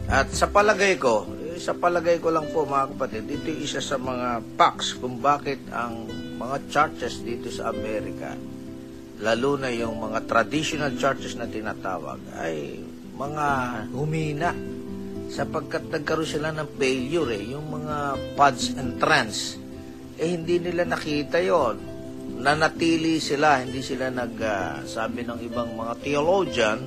At 0.06 0.30
sa 0.30 0.46
palagay 0.46 1.02
ko, 1.02 1.26
eh, 1.26 1.58
sa 1.58 1.74
palagay 1.74 2.22
ko 2.22 2.30
lang 2.30 2.46
po 2.54 2.70
mga 2.70 2.94
kapatid, 2.94 3.26
ito 3.26 3.50
isa 3.50 3.82
sa 3.82 3.98
mga 3.98 4.46
facts 4.54 4.94
kung 4.94 5.18
bakit 5.18 5.58
ang 5.74 6.06
mga 6.36 6.58
churches 6.68 7.24
dito 7.24 7.48
sa 7.48 7.72
Amerika, 7.72 8.36
lalo 9.24 9.56
na 9.56 9.72
yung 9.72 9.96
mga 10.00 10.28
traditional 10.28 10.92
churches 11.00 11.40
na 11.40 11.48
tinatawag, 11.48 12.20
ay 12.36 12.84
mga 13.16 13.48
humina 13.96 14.52
sapagkat 15.32 15.88
nagkaroon 15.88 16.28
sila 16.28 16.52
ng 16.52 16.70
failure 16.76 17.32
eh. 17.34 17.44
Yung 17.56 17.72
mga 17.72 17.96
pods 18.36 18.76
and 18.76 19.00
trends, 19.00 19.56
eh 20.20 20.36
hindi 20.36 20.60
nila 20.60 20.84
nakita 20.84 21.40
yon 21.40 21.96
nanatili 22.36 23.22
sila, 23.22 23.64
hindi 23.64 23.80
sila 23.80 24.12
nag, 24.12 24.36
uh, 24.38 24.84
sabi 24.84 25.24
ng 25.24 25.40
ibang 25.46 25.72
mga 25.78 25.94
theologian, 26.04 26.80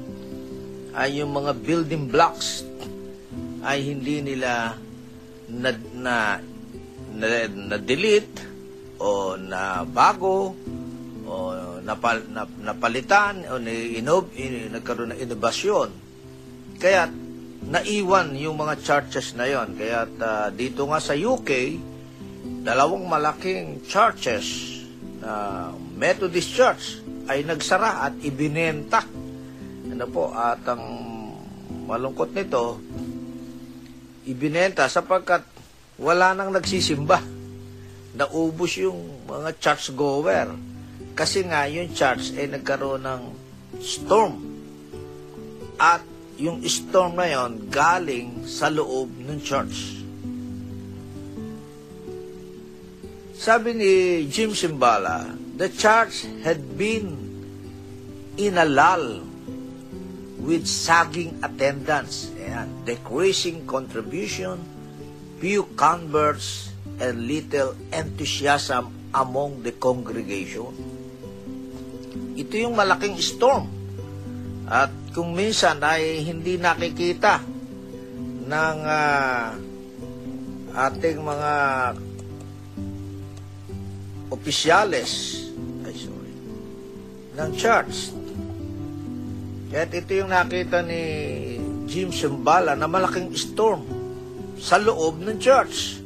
ay 0.92 1.22
yung 1.22 1.32
mga 1.32 1.52
building 1.62 2.10
blocks 2.10 2.66
ay 3.62 3.84
hindi 3.86 4.22
nila 4.22 4.74
na, 5.48 5.70
na, 5.94 6.16
na, 7.14 7.26
na 7.48 7.76
delete 7.78 8.57
o 8.98 9.38
na 9.38 9.86
bago 9.86 10.52
o 11.28 11.34
napal, 11.84 12.24
na, 12.32 12.44
napalitan 12.62 13.44
o 13.48 13.60
inob, 13.62 14.32
in, 14.34 14.72
nagkaroon 14.72 15.14
ng 15.14 15.20
inobasyon. 15.22 15.88
Kaya 16.78 17.08
naiwan 17.68 18.32
yung 18.38 18.56
mga 18.56 18.80
churches 18.80 19.34
na 19.36 19.48
yon. 19.48 19.74
Kaya 19.76 20.08
uh, 20.08 20.48
dito 20.54 20.88
nga 20.88 21.00
sa 21.02 21.12
UK, 21.12 21.50
dalawang 22.64 23.04
malaking 23.04 23.84
churches 23.84 24.78
na 25.18 25.68
uh, 25.68 25.76
Methodist 25.98 26.54
Church 26.54 26.84
ay 27.28 27.44
nagsara 27.44 28.08
at 28.08 28.14
ibinenta. 28.24 29.04
Ano 29.88 30.06
po, 30.08 30.30
at 30.32 30.62
ang 30.64 30.84
malungkot 31.88 32.32
nito, 32.32 32.78
ibinenta 34.28 34.86
sapagkat 34.88 35.44
wala 35.98 36.32
nang 36.32 36.54
nagsisimba. 36.54 37.37
Naubos 38.18 38.74
yung 38.82 39.22
mga 39.30 39.54
church 39.62 39.94
goer. 39.94 40.50
Kasi 41.14 41.46
nga 41.46 41.70
yung 41.70 41.94
church 41.94 42.34
ay 42.34 42.50
nagkaroon 42.50 43.06
ng 43.06 43.22
storm. 43.78 44.34
At 45.78 46.02
yung 46.38 46.66
storm 46.66 47.14
na 47.14 47.30
yon 47.30 47.70
galing 47.70 48.42
sa 48.42 48.66
loob 48.66 49.10
ng 49.22 49.38
church. 49.38 50.02
Sabi 53.38 53.70
ni 53.78 53.92
Jim 54.26 54.50
Simbala, 54.50 55.30
the 55.54 55.70
church 55.70 56.26
had 56.42 56.58
been 56.74 57.14
in 58.34 58.58
a 58.58 58.66
lull 58.66 59.22
with 60.42 60.66
sagging 60.66 61.38
attendance 61.42 62.30
and 62.42 62.70
decreasing 62.82 63.66
contribution, 63.66 64.58
few 65.38 65.66
converts, 65.74 66.67
and 66.98 67.26
little 67.26 67.74
enthusiasm 67.94 68.90
among 69.14 69.62
the 69.62 69.74
congregation. 69.78 70.70
Ito 72.38 72.54
yung 72.54 72.74
malaking 72.78 73.18
storm. 73.18 73.66
At 74.68 74.92
kung 75.16 75.32
minsan 75.32 75.80
ay 75.80 76.20
hindi 76.22 76.60
nakikita 76.60 77.40
ng 78.48 78.78
uh, 78.84 79.46
ating 80.76 81.18
mga 81.24 81.52
opisyales 84.28 85.40
ay 85.88 85.94
sorry 85.96 86.32
ng 87.32 87.50
church 87.56 88.18
Kaya't 89.68 89.92
ito 89.92 90.12
yung 90.16 90.32
nakita 90.32 90.80
ni 90.80 91.02
Jim 91.84 92.08
Simbala 92.08 92.72
na 92.72 92.88
malaking 92.88 93.36
storm 93.36 93.84
sa 94.56 94.80
loob 94.80 95.20
ng 95.20 95.36
church. 95.36 96.00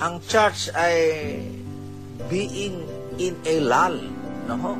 Ang 0.00 0.14
church 0.24 0.72
ay 0.72 0.96
being 2.32 2.84
in 3.20 3.36
a 3.44 3.56
lull. 3.60 3.98
No? 4.48 4.76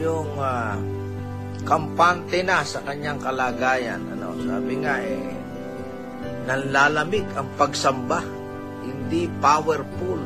Yung 0.00 0.32
uh, 0.40 0.76
kampante 1.68 2.40
na 2.40 2.64
sa 2.64 2.80
kanyang 2.82 3.20
kalagayan. 3.20 4.00
Ano? 4.16 4.32
Sabi 4.40 4.74
nga 4.80 4.96
eh, 4.98 5.36
nanlalamig 6.48 7.28
ang 7.36 7.48
pagsamba. 7.60 8.24
Hindi 8.82 9.28
powerful. 9.38 10.20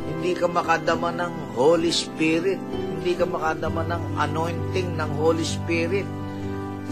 Hindi 0.00 0.36
ka 0.36 0.46
makadama 0.46 1.10
ng 1.16 1.56
Holy 1.56 1.90
Spirit 1.90 2.60
hindi 3.00 3.16
ka 3.16 3.24
makadama 3.24 3.80
ng 3.88 4.20
anointing 4.20 4.92
ng 5.00 5.10
Holy 5.16 5.40
Spirit. 5.40 6.04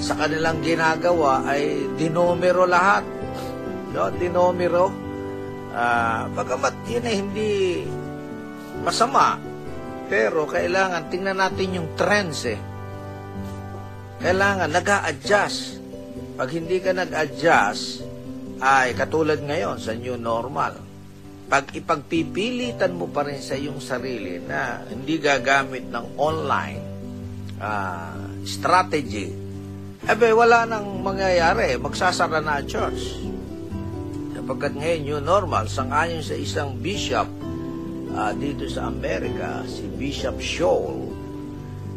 Sa 0.00 0.16
kanilang 0.16 0.64
ginagawa 0.64 1.44
ay 1.44 1.84
dinomero 2.00 2.64
lahat. 2.64 3.04
No? 3.92 4.08
Dinomero. 4.16 4.88
Uh, 5.68 6.26
bagamat 6.32 6.74
yun 6.88 7.04
ay 7.04 7.16
hindi 7.20 7.52
masama, 8.80 9.36
pero 10.08 10.48
kailangan 10.48 11.12
tingnan 11.12 11.38
natin 11.38 11.76
yung 11.76 11.88
trends 11.94 12.48
eh. 12.48 12.60
Kailangan 14.18 14.72
nag 14.72 14.88
adjust 15.06 15.78
Pag 16.38 16.54
hindi 16.54 16.78
ka 16.78 16.94
nag-adjust, 16.94 18.06
ay 18.62 18.94
katulad 18.94 19.42
ngayon 19.42 19.78
sa 19.78 19.94
new 19.94 20.14
normal. 20.14 20.86
pag 21.48 21.64
ipagpipilitan 21.72 22.92
mo 22.92 23.08
pa 23.08 23.24
rin 23.24 23.40
sa 23.40 23.56
iyong 23.56 23.80
sarili 23.80 24.36
na 24.36 24.84
hindi 24.84 25.16
gagamit 25.16 25.88
ng 25.88 26.20
online 26.20 26.82
ah, 27.56 28.12
strategy, 28.44 29.32
ebe 30.04 30.28
wala 30.36 30.68
nang 30.68 31.00
mangyayari. 31.00 31.80
Magsasara 31.80 32.44
na 32.44 32.60
ang 32.60 32.68
church. 32.68 33.16
Sapagkat 34.48 34.80
ngayon, 34.80 35.00
new 35.04 35.20
normal, 35.20 35.68
sangayon 35.68 36.24
sa 36.24 36.32
isang 36.32 36.80
bishop 36.80 37.28
ah, 38.16 38.32
dito 38.32 38.64
sa 38.64 38.88
Amerika, 38.88 39.60
si 39.68 39.84
Bishop 39.92 40.40
Scholl, 40.40 41.12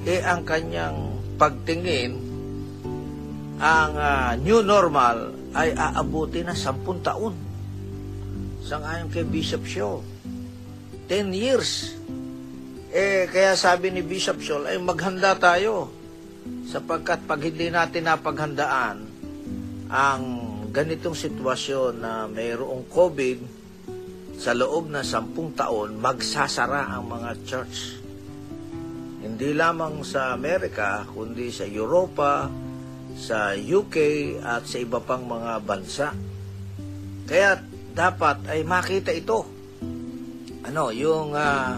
eh 0.03 0.19
ang 0.19 0.43
kanyang 0.43 1.15
pagtingin, 1.39 2.11
ang 3.55 3.95
ah, 3.95 4.35
new 4.35 4.59
normal 4.67 5.31
ay 5.55 5.71
aabuti 5.71 6.43
na 6.43 6.51
sampung 6.51 6.99
taon. 6.99 7.31
Sangayon 8.67 9.07
kay 9.07 9.23
Bishop 9.23 9.63
Scholl. 9.63 10.03
10 11.07 11.31
years. 11.31 11.95
Eh, 12.91 13.31
kaya 13.31 13.55
sabi 13.55 13.95
ni 13.95 14.03
Bishop 14.03 14.43
Scholl, 14.43 14.67
ay 14.67 14.75
maghanda 14.75 15.39
tayo. 15.39 15.87
Sapagkat 16.67 17.23
pag 17.23 17.39
hindi 17.39 17.71
natin 17.71 18.11
napaghandaan 18.11 18.97
ang 19.87 20.50
ganitong 20.71 21.19
sitwasyon 21.19 21.99
na 21.99 22.31
mayroong 22.31 22.87
COVID 22.87 23.39
sa 24.39 24.55
loob 24.55 24.87
ng 24.87 25.03
sampung 25.03 25.51
taon, 25.51 25.99
magsasara 25.99 26.95
ang 26.95 27.11
mga 27.11 27.31
church. 27.43 27.99
Hindi 29.21 29.51
lamang 29.53 30.01
sa 30.01 30.31
Amerika, 30.33 31.05
kundi 31.11 31.51
sa 31.51 31.67
Europa, 31.67 32.47
sa 33.19 33.53
UK, 33.53 33.95
at 34.41 34.65
sa 34.65 34.79
iba 34.79 35.03
pang 35.03 35.27
mga 35.27 35.61
bansa. 35.61 36.15
Kaya 37.27 37.59
dapat 37.91 38.47
ay 38.47 38.63
makita 38.63 39.11
ito. 39.11 39.45
Ano, 40.65 40.89
yung 40.89 41.35
ah, 41.35 41.77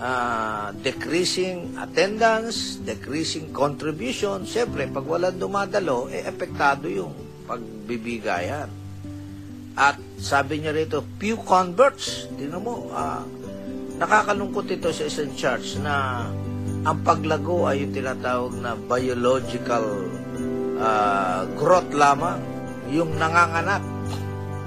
ah, 0.00 0.72
decreasing 0.72 1.76
attendance, 1.76 2.80
decreasing 2.80 3.52
contribution, 3.52 4.42
siyempre, 4.48 4.88
pag 4.88 5.04
walang 5.04 5.36
dumadalo, 5.36 6.08
eh, 6.08 6.24
epektado 6.24 6.88
yung 6.88 7.25
pagbibigayan. 7.46 8.68
At 9.76 10.00
sabi 10.16 10.64
niya 10.64 10.72
rito, 10.72 11.04
few 11.20 11.36
converts. 11.44 12.26
Tingnan 12.34 12.64
mo, 12.64 12.88
ah, 12.96 13.22
nakakalungkot 14.00 14.66
ito 14.72 14.88
sa 14.88 15.04
isang 15.04 15.32
church 15.36 15.76
na 15.84 16.26
ang 16.82 16.98
paglago 17.04 17.68
ay 17.68 17.84
yung 17.84 17.92
tinatawag 17.92 18.56
na 18.56 18.72
biological 18.74 19.84
ah, 20.80 21.44
growth 21.54 21.92
lamang. 21.92 22.40
Yung 22.88 23.20
nanganganak. 23.20 23.84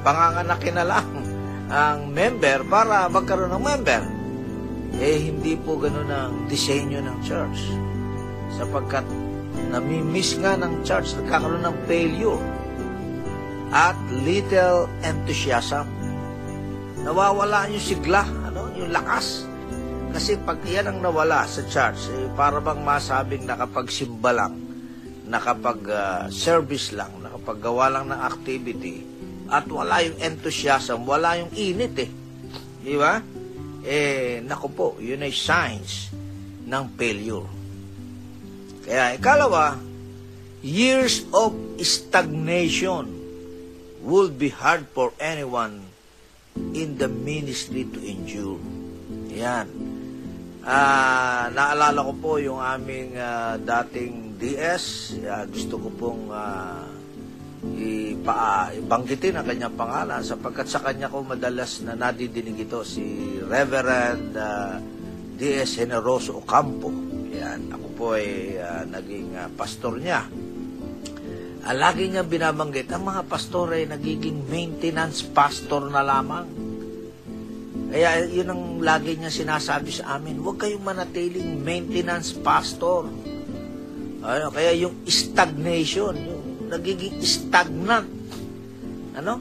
Panganganakin 0.05 0.75
na 0.77 0.85
lang 0.85 1.07
ang 1.73 2.13
member 2.13 2.63
para 2.69 3.09
magkaroon 3.09 3.51
ng 3.57 3.65
member. 3.65 4.03
Eh, 5.01 5.17
hindi 5.33 5.57
po 5.57 5.81
ganun 5.81 6.09
ang 6.09 6.33
disenyo 6.45 7.01
ng 7.01 7.17
church. 7.25 7.59
Sapagkat 8.61 9.05
namimiss 9.73 10.37
nga 10.37 10.53
ng 10.53 10.85
church, 10.85 11.17
nagkakaroon 11.17 11.65
ng 11.65 11.77
failure 11.89 12.58
at 13.69 13.97
little 14.25 14.89
enthusiasm. 15.05 15.85
Nawawala 17.05 17.69
yung 17.69 17.81
sigla, 17.81 18.25
ano, 18.25 18.73
yung 18.73 18.89
lakas. 18.89 19.45
Kasi 20.09 20.41
pag 20.41 20.57
yan 20.65 20.89
ang 20.89 20.99
nawala 21.05 21.45
sa 21.45 21.61
church, 21.69 22.09
eh, 22.09 22.27
para 22.33 22.57
bang 22.57 22.81
masabing 22.81 23.45
nakapagsimba 23.45 24.31
lang, 24.33 24.57
nakapag-service 25.29 26.97
lang, 26.97 27.13
nakapaggawa 27.21 27.93
lang 27.93 28.09
ng 28.09 28.19
activity, 28.25 29.05
at 29.49 29.69
wala 29.69 30.01
yung 30.01 30.17
enthusiasm, 30.17 31.05
wala 31.05 31.37
yung 31.37 31.53
init 31.53 31.95
eh. 32.01 32.09
Di 32.81 32.97
ba? 32.97 33.21
Eh, 33.85 34.41
naku 34.41 34.67
po, 34.73 34.87
yun 34.97 35.21
ay 35.21 35.33
signs 35.33 36.09
ng 36.65 36.85
failure. 36.97 37.45
Kaya 38.81 39.13
ikalawa, 39.13 39.77
years 40.65 41.29
of 41.29 41.53
stagnation 41.77 43.18
would 44.03 44.39
be 44.39 44.49
hard 44.49 44.87
for 44.95 45.11
anyone 45.19 45.83
in 46.75 46.99
the 46.99 47.07
ministry 47.07 47.87
to 47.87 47.99
endure. 48.03 48.59
Yan. 49.31 49.67
Ah, 50.63 51.47
naalala 51.49 52.03
ko 52.03 52.13
po 52.19 52.31
yung 52.37 52.59
aming 52.59 53.15
ah, 53.15 53.55
dating 53.55 54.35
DS. 54.35 55.15
Ah, 55.23 55.47
gusto 55.47 55.79
ko 55.79 55.87
pong 55.95 56.23
ah, 56.29 56.83
ipa, 57.79 58.71
ibanggitin 58.75 59.39
ang 59.39 59.47
kanyang 59.47 59.75
pangalan 59.75 60.23
sapagkat 60.23 60.67
sa 60.67 60.83
kanya 60.83 61.11
ko 61.11 61.23
madalas 61.23 61.83
na 61.83 61.95
nadidinig 61.95 62.67
ito 62.67 62.83
si 62.83 63.39
Reverend 63.43 64.35
ah, 64.35 64.79
D.S. 65.39 65.79
Generoso 65.79 66.43
Ocampo. 66.43 66.91
Yan, 67.31 67.71
ako 67.71 67.87
po 67.95 68.05
ay 68.19 68.59
ah, 68.59 68.83
naging 68.83 69.35
ah, 69.39 69.47
pastor 69.55 69.95
niya. 69.95 70.27
Ah, 71.69 71.77
lagi 71.77 72.09
niya 72.09 72.25
binabanggit, 72.25 72.89
ang 72.89 73.13
mga 73.13 73.29
pastor 73.29 73.77
ay 73.77 73.85
nagiging 73.85 74.49
maintenance 74.49 75.21
pastor 75.21 75.85
na 75.85 76.01
lamang. 76.01 76.49
Kaya 77.93 78.25
yun 78.25 78.49
ang 78.49 78.63
lagi 78.81 79.13
niya 79.13 79.29
sinasabi 79.29 79.93
sa 79.93 80.17
amin, 80.17 80.41
huwag 80.41 80.65
kayong 80.65 80.81
manatiling 80.81 81.61
maintenance 81.61 82.33
pastor. 82.33 83.05
Ano, 84.25 84.49
kaya 84.49 84.73
yung 84.81 85.05
stagnation, 85.05 86.17
yung 86.17 86.73
nagiging 86.73 87.21
stagnant. 87.21 88.09
Ano? 89.13 89.37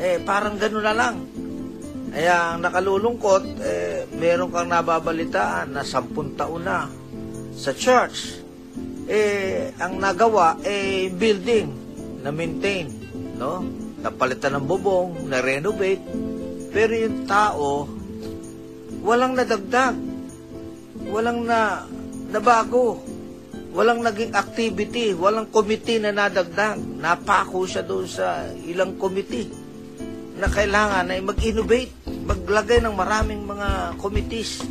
Eh, 0.00 0.24
parang 0.24 0.56
gano'n 0.56 0.86
na 0.88 0.96
lang. 0.96 1.20
Kaya 2.16 2.56
ang 2.56 2.64
nakalulungkot, 2.64 3.44
eh, 3.60 4.08
meron 4.16 4.48
kang 4.48 4.72
nababalitaan 4.72 5.76
na 5.76 5.84
sampun 5.84 6.32
taon 6.32 6.64
na 6.64 6.88
sa 7.52 7.76
church. 7.76 8.47
Eh, 9.08 9.72
ang 9.80 9.96
nagawa, 9.96 10.60
eh, 10.60 11.08
building 11.08 11.68
na 12.20 12.28
maintain, 12.28 12.92
no? 13.40 13.64
Napalitan 14.04 14.60
ng 14.60 14.66
bubong, 14.68 15.26
na-renovate. 15.26 16.04
Pero 16.68 16.92
yung 16.92 17.24
tao, 17.24 17.88
walang 19.00 19.32
nadagdag. 19.32 19.96
Walang 21.08 21.48
na, 21.48 21.88
nabago. 22.28 23.00
Walang 23.72 24.04
naging 24.04 24.36
activity, 24.36 25.16
walang 25.16 25.48
committee 25.48 25.96
na 25.96 26.12
nadagdag. 26.12 26.76
Napako 26.76 27.64
siya 27.64 27.80
doon 27.80 28.04
sa 28.04 28.44
ilang 28.68 29.00
committee 29.00 29.48
na 30.38 30.46
kailangan 30.46 31.10
ay 31.10 31.20
mag-innovate, 31.20 31.90
maglagay 32.06 32.78
ng 32.78 32.94
maraming 32.94 33.42
mga 33.42 33.98
committees, 33.98 34.62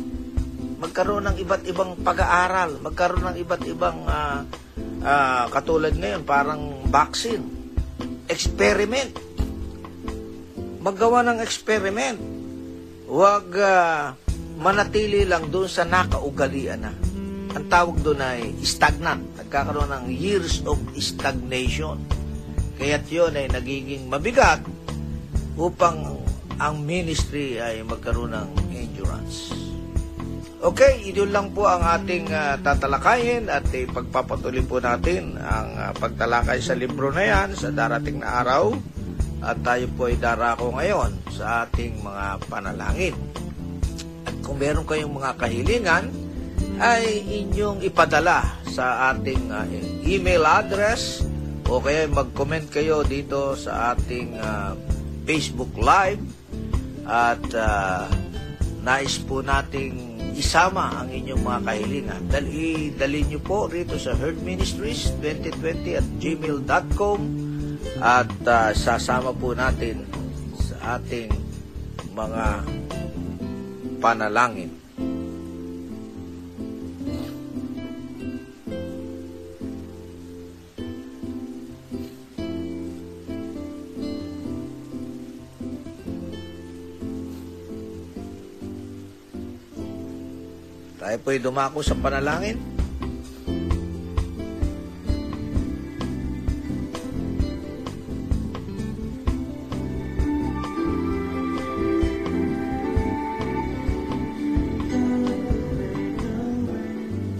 magkaroon 0.78 1.26
ng 1.26 1.36
iba't 1.42 1.62
ibang 1.66 1.98
pag-aaral, 1.98 2.78
magkaroon 2.78 3.34
ng 3.34 3.38
iba't 3.42 3.62
ibang 3.66 3.98
ah, 4.06 4.46
ah, 5.02 5.44
katulad 5.50 5.92
ngayon, 5.94 6.22
parang 6.22 6.86
vaccine, 6.86 7.42
experiment. 8.30 9.18
Maggawa 10.78 11.26
ng 11.26 11.38
experiment. 11.42 12.18
Huwag 13.10 13.46
ah, 13.58 14.14
manatili 14.62 15.26
lang 15.26 15.50
doon 15.50 15.66
sa 15.66 15.82
nakaugalian 15.82 16.80
na. 16.86 16.94
Ang 17.58 17.66
tawag 17.66 17.98
doon 18.06 18.22
ay 18.22 18.54
stagnant. 18.62 19.34
Nagkakaroon 19.34 19.90
ng 19.90 20.06
years 20.14 20.62
of 20.62 20.78
stagnation. 20.94 21.98
Kaya't 22.78 23.10
yun 23.10 23.34
ay 23.34 23.50
nagiging 23.50 24.06
mabigat 24.06 24.62
upang 25.58 26.22
ang 26.62 26.76
ministry 26.86 27.58
ay 27.58 27.82
magkaroon 27.82 28.30
ng 28.30 28.50
endurance. 28.70 29.67
Okay, 30.58 31.14
yun 31.14 31.30
lang 31.30 31.54
po 31.54 31.70
ang 31.70 31.86
ating 31.86 32.34
ah, 32.34 32.58
tatalakayin 32.58 33.46
at 33.46 33.62
ipagpapatuloy 33.70 34.66
po 34.66 34.82
natin 34.82 35.38
ang 35.38 35.70
ah, 35.78 35.92
pagtalakay 35.94 36.58
sa 36.58 36.74
libro 36.74 37.14
na 37.14 37.22
yan 37.22 37.54
sa 37.54 37.70
darating 37.70 38.18
na 38.18 38.42
araw 38.42 38.74
at 39.38 39.54
tayo 39.62 39.86
po 39.94 40.10
ay 40.10 40.18
darako 40.18 40.74
ngayon 40.74 41.14
sa 41.30 41.62
ating 41.62 42.02
mga 42.02 42.42
panalangin. 42.50 43.14
At 44.26 44.34
kung 44.42 44.58
meron 44.58 44.82
kayong 44.82 45.14
mga 45.14 45.38
kahilingan, 45.38 46.10
ay 46.82 47.22
inyong 47.46 47.86
ipadala 47.86 48.58
sa 48.66 49.14
ating 49.14 49.54
ah, 49.54 49.62
email 50.02 50.42
address 50.42 51.22
o 51.70 51.78
kaya 51.78 52.10
mag-comment 52.10 52.66
kayo 52.66 53.06
dito 53.06 53.54
sa 53.54 53.94
ating 53.94 54.34
ah, 54.42 54.74
Facebook 55.22 55.70
Live 55.78 56.22
at 57.06 57.46
ah, 57.54 58.10
nais 58.88 59.20
po 59.20 59.44
nating 59.44 60.16
isama 60.32 61.04
ang 61.04 61.12
inyong 61.12 61.44
mga 61.44 61.60
kahilingan. 61.60 62.22
Dali, 62.32 62.88
dali 62.96 63.20
nyo 63.28 63.36
po 63.44 63.68
rito 63.68 64.00
sa 64.00 64.16
Herd 64.16 64.40
Ministries 64.40 65.12
2020 65.20 66.00
at 66.00 66.06
gmail.com 66.16 67.20
at 68.00 68.32
ah, 68.48 68.72
sasama 68.72 69.36
po 69.36 69.52
natin 69.52 70.08
sa 70.56 70.96
ating 70.96 71.28
mga 72.16 72.64
panalangin. 74.00 74.72
Tayo 91.08 91.24
po'y 91.24 91.40
dumako 91.40 91.80
sa 91.80 91.96
panalangin. 91.96 92.60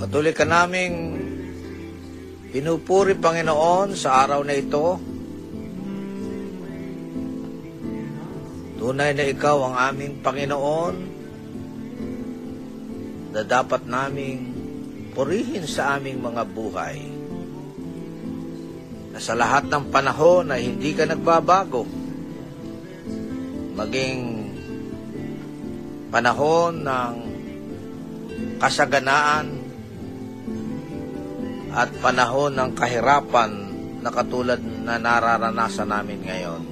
Patuloy 0.01 0.33
ka 0.33 0.49
naming 0.49 1.21
pinupuri, 2.49 3.21
Panginoon, 3.21 3.93
sa 3.93 4.25
araw 4.25 4.49
na 4.49 4.57
ito. 4.57 4.97
Tunay 8.81 9.13
na 9.13 9.29
Ikaw 9.29 9.57
ang 9.61 9.77
aming 9.93 10.25
Panginoon 10.25 11.08
na 13.33 13.45
dapat 13.45 13.85
naming 13.85 14.41
purihin 15.13 15.67
sa 15.69 15.97
aming 15.97 16.23
mga 16.23 16.43
buhay. 16.49 16.97
Na 19.13 19.19
sa 19.21 19.35
lahat 19.37 19.69
ng 19.69 19.91
panahon 19.93 20.49
ay 20.53 20.69
hindi 20.69 20.95
ka 20.97 21.05
nagbabago. 21.05 21.85
Maging 23.79 24.21
panahon 26.09 26.83
ng 26.83 27.15
kasaganaan 28.59 29.47
at 31.73 31.93
panahon 32.01 32.57
ng 32.57 32.71
kahirapan 32.75 33.51
na 34.01 34.11
katulad 34.11 34.59
na 34.59 34.97
nararanasan 34.97 35.91
namin 35.91 36.21
ngayon. 36.25 36.63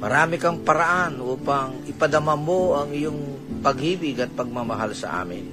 Marami 0.00 0.40
kang 0.40 0.64
paraan 0.64 1.20
upang 1.20 1.84
ipadama 1.84 2.32
mo 2.32 2.72
ang 2.72 2.88
iyong 2.88 3.29
paghibig 3.60 4.16
at 4.18 4.32
pagmamahal 4.32 4.96
sa 4.96 5.20
amin. 5.22 5.44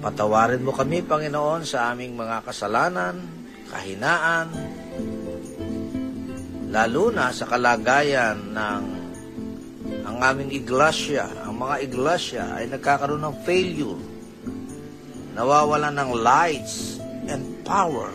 Patawarin 0.00 0.62
mo 0.62 0.70
kami, 0.70 1.02
Panginoon, 1.02 1.66
sa 1.66 1.90
aming 1.90 2.14
mga 2.14 2.46
kasalanan, 2.46 3.18
kahinaan, 3.66 4.46
lalo 6.70 7.10
na 7.10 7.34
sa 7.34 7.50
kalagayan 7.50 8.38
ng 8.54 8.82
ang 10.06 10.18
aming 10.22 10.54
iglesia, 10.54 11.26
ang 11.42 11.58
mga 11.58 11.76
iglesia 11.82 12.44
ay 12.54 12.70
nagkakaroon 12.70 13.26
ng 13.26 13.36
failure, 13.42 13.98
nawawalan 15.34 15.90
ng 15.90 16.10
lights 16.22 17.02
and 17.26 17.42
power. 17.66 18.14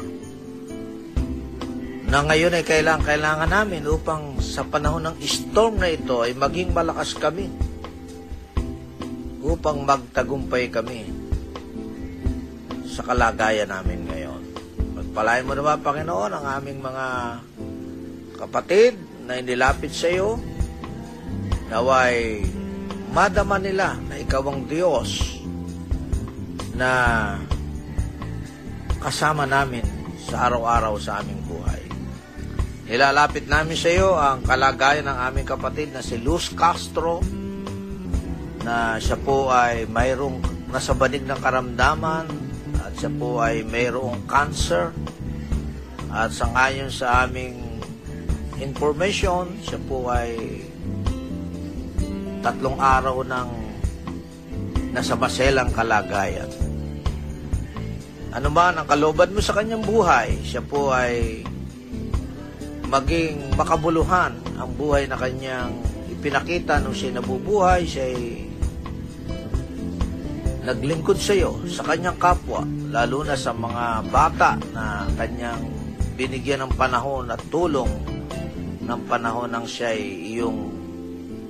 Na 2.07 2.23
ngayon 2.23 2.55
ay 2.55 2.63
kailangan, 2.63 3.03
kailangan 3.03 3.51
namin 3.51 3.83
upang 3.87 4.39
sa 4.39 4.63
panahon 4.63 5.11
ng 5.11 5.15
storm 5.23 5.79
na 5.79 5.91
ito 5.91 6.23
ay 6.23 6.31
maging 6.35 6.71
malakas 6.71 7.15
kami 7.15 7.51
upang 9.41 9.81
magtagumpay 9.81 10.69
kami 10.69 11.09
sa 12.85 13.01
kalagayan 13.01 13.69
namin 13.69 14.05
ngayon. 14.05 14.41
Magpalain 15.01 15.47
mo 15.47 15.57
naman, 15.57 15.81
Panginoon, 15.81 16.31
ang 16.31 16.45
aming 16.61 16.79
mga 16.79 17.05
kapatid 18.37 18.93
na 19.25 19.41
inilapit 19.41 19.89
sa 19.89 20.09
iyo, 20.09 20.37
naway 21.73 22.45
madama 23.11 23.57
nila 23.57 23.97
na 24.07 24.15
ikaw 24.21 24.45
ang 24.45 24.69
Diyos 24.69 25.39
na 26.77 26.91
kasama 29.01 29.49
namin 29.49 29.83
sa 30.21 30.47
araw-araw 30.47 30.95
sa 31.01 31.19
aming 31.19 31.41
buhay. 31.49 31.81
Nilalapit 32.91 33.47
namin 33.47 33.79
sa 33.79 33.89
iyo 33.89 34.19
ang 34.19 34.43
kalagayan 34.43 35.07
ng 35.07 35.17
aming 35.31 35.47
kapatid 35.47 35.95
na 35.95 36.03
si 36.03 36.19
Luz 36.19 36.51
Castro 36.51 37.23
na 38.61 39.01
siya 39.01 39.17
po 39.17 39.49
ay 39.49 39.89
mayroong 39.89 40.41
nasa 40.69 40.93
banig 40.93 41.25
ng 41.25 41.39
karamdaman 41.41 42.25
at 42.81 42.93
siya 42.95 43.11
po 43.11 43.41
ay 43.41 43.65
mayroong 43.65 44.23
cancer 44.29 44.93
at 46.11 46.29
sangayon 46.29 46.91
sa 46.91 47.25
aming 47.25 47.79
information, 48.59 49.47
siya 49.63 49.79
po 49.87 50.11
ay 50.11 50.61
tatlong 52.43 52.77
araw 52.77 53.23
ng 53.25 53.49
nasa 54.91 55.15
maselang 55.15 55.71
kalagayan. 55.71 56.51
Ano 58.31 58.47
man 58.51 58.75
ang 58.75 58.87
kalooban 58.87 59.31
mo 59.31 59.39
sa 59.39 59.55
kanyang 59.55 59.83
buhay, 59.83 60.39
siya 60.43 60.59
po 60.63 60.91
ay 60.91 61.43
maging 62.91 63.55
makabuluhan 63.55 64.35
ang 64.59 64.69
buhay 64.75 65.07
na 65.07 65.15
kanyang 65.15 65.71
ipinakita 66.11 66.83
nung 66.83 66.95
siya 66.95 67.17
nabubuhay, 67.17 67.87
siya 67.87 68.03
ay 68.11 68.50
naglingkod 70.61 71.17
sa 71.17 71.33
iyo, 71.33 71.57
sa 71.65 71.81
kanyang 71.81 72.17
kapwa, 72.21 72.61
lalo 72.93 73.25
na 73.25 73.33
sa 73.33 73.49
mga 73.49 74.05
bata 74.13 74.57
na 74.73 75.09
kanyang 75.17 75.65
binigyan 76.13 76.65
ng 76.65 76.73
panahon 76.77 77.33
at 77.33 77.41
tulong 77.49 77.89
ng 78.85 79.01
panahon 79.09 79.49
ng 79.49 79.65
siya 79.65 79.93
ay 79.93 80.01
iyong 80.37 80.59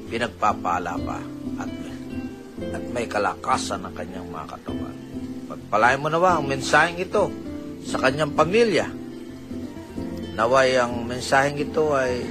pinagpapala 0.07 0.95
pa 1.03 1.19
at, 1.59 1.71
at 2.71 2.83
may 2.95 3.07
kalakasan 3.07 3.83
ng 3.83 3.93
kanyang 3.95 4.27
mga 4.31 4.47
katawan. 4.55 4.95
Pagpalain 5.51 5.99
mo 5.99 6.07
na 6.07 6.19
ba 6.19 6.39
ang 6.39 6.47
mensaheng 6.47 6.99
ito 6.99 7.27
sa 7.83 7.99
kanyang 7.99 8.31
pamilya, 8.31 8.87
Naway 10.31 10.79
ang 10.79 11.03
mensaheng 11.11 11.59
ito 11.59 11.91
ay 11.91 12.23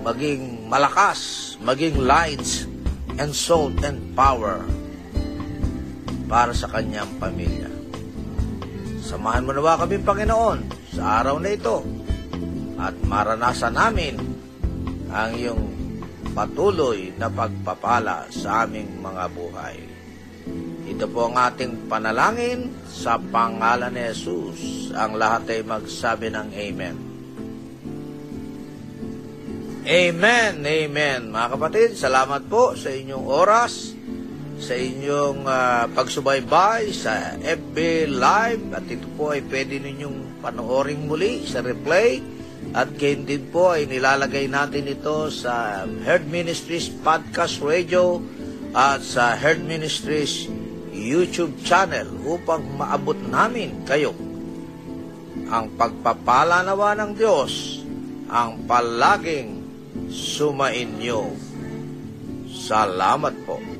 maging 0.00 0.64
malakas, 0.64 1.54
maging 1.60 2.00
lights 2.00 2.64
and 3.20 3.36
salt 3.36 3.76
and 3.84 4.00
power 4.16 4.64
para 6.28 6.52
sa 6.52 6.68
kanyang 6.68 7.08
pamilya. 7.16 7.72
Samahan 9.00 9.48
mo 9.48 9.56
nawa 9.56 9.80
kami, 9.80 10.04
Panginoon, 10.04 10.92
sa 10.92 11.24
araw 11.24 11.40
na 11.40 11.56
ito 11.56 11.80
at 12.78 12.94
maranasan 13.02 13.74
namin 13.74 14.14
ang 15.08 15.32
iyong 15.34 15.64
patuloy 16.36 17.10
na 17.16 17.26
pagpapala 17.32 18.28
sa 18.30 18.68
aming 18.68 19.00
mga 19.00 19.24
buhay. 19.32 19.76
Ito 20.88 21.04
po 21.10 21.28
ang 21.28 21.36
ating 21.36 21.90
panalangin 21.90 22.70
sa 22.86 23.18
pangalan 23.18 23.92
ni 23.92 24.06
Jesus. 24.12 24.92
Ang 24.94 25.18
lahat 25.18 25.50
ay 25.50 25.60
magsabi 25.66 26.28
ng 26.30 26.48
Amen. 26.54 26.96
Amen, 29.88 30.52
Amen. 30.62 31.20
Mga 31.32 31.48
kapatid, 31.56 31.90
salamat 31.96 32.44
po 32.46 32.76
sa 32.76 32.92
inyong 32.92 33.24
oras, 33.24 33.97
sa 34.58 34.74
inyong 34.74 35.46
uh, 35.46 35.86
pagsubaybay 35.94 36.90
sa 36.90 37.38
FB 37.38 38.10
Live 38.10 38.74
at 38.74 38.84
ito 38.90 39.06
po 39.14 39.30
ay 39.30 39.46
pwede 39.46 39.78
ninyong 39.78 40.42
panoorin 40.42 41.06
muli 41.06 41.46
sa 41.46 41.62
replay 41.62 42.18
at 42.74 42.90
gain 42.98 43.22
din 43.22 43.48
po 43.54 43.70
ay 43.70 43.86
nilalagay 43.86 44.50
natin 44.50 44.90
ito 44.90 45.30
sa 45.30 45.86
Herd 45.86 46.26
Ministries 46.26 46.90
Podcast 46.90 47.62
Radio 47.62 48.18
at 48.74 49.00
sa 49.00 49.38
Herd 49.38 49.62
Ministries 49.62 50.50
YouTube 50.90 51.62
channel 51.62 52.10
upang 52.26 52.66
maabot 52.74 53.16
namin 53.16 53.86
kayo. 53.86 54.10
Ang 55.48 55.78
pagpapala 55.78 56.66
nawa 56.66 56.98
ng 56.98 57.14
Diyos 57.14 57.80
ang 58.28 58.66
palaging 58.68 59.64
sumainyo. 60.10 61.32
Salamat 62.50 63.32
po. 63.48 63.77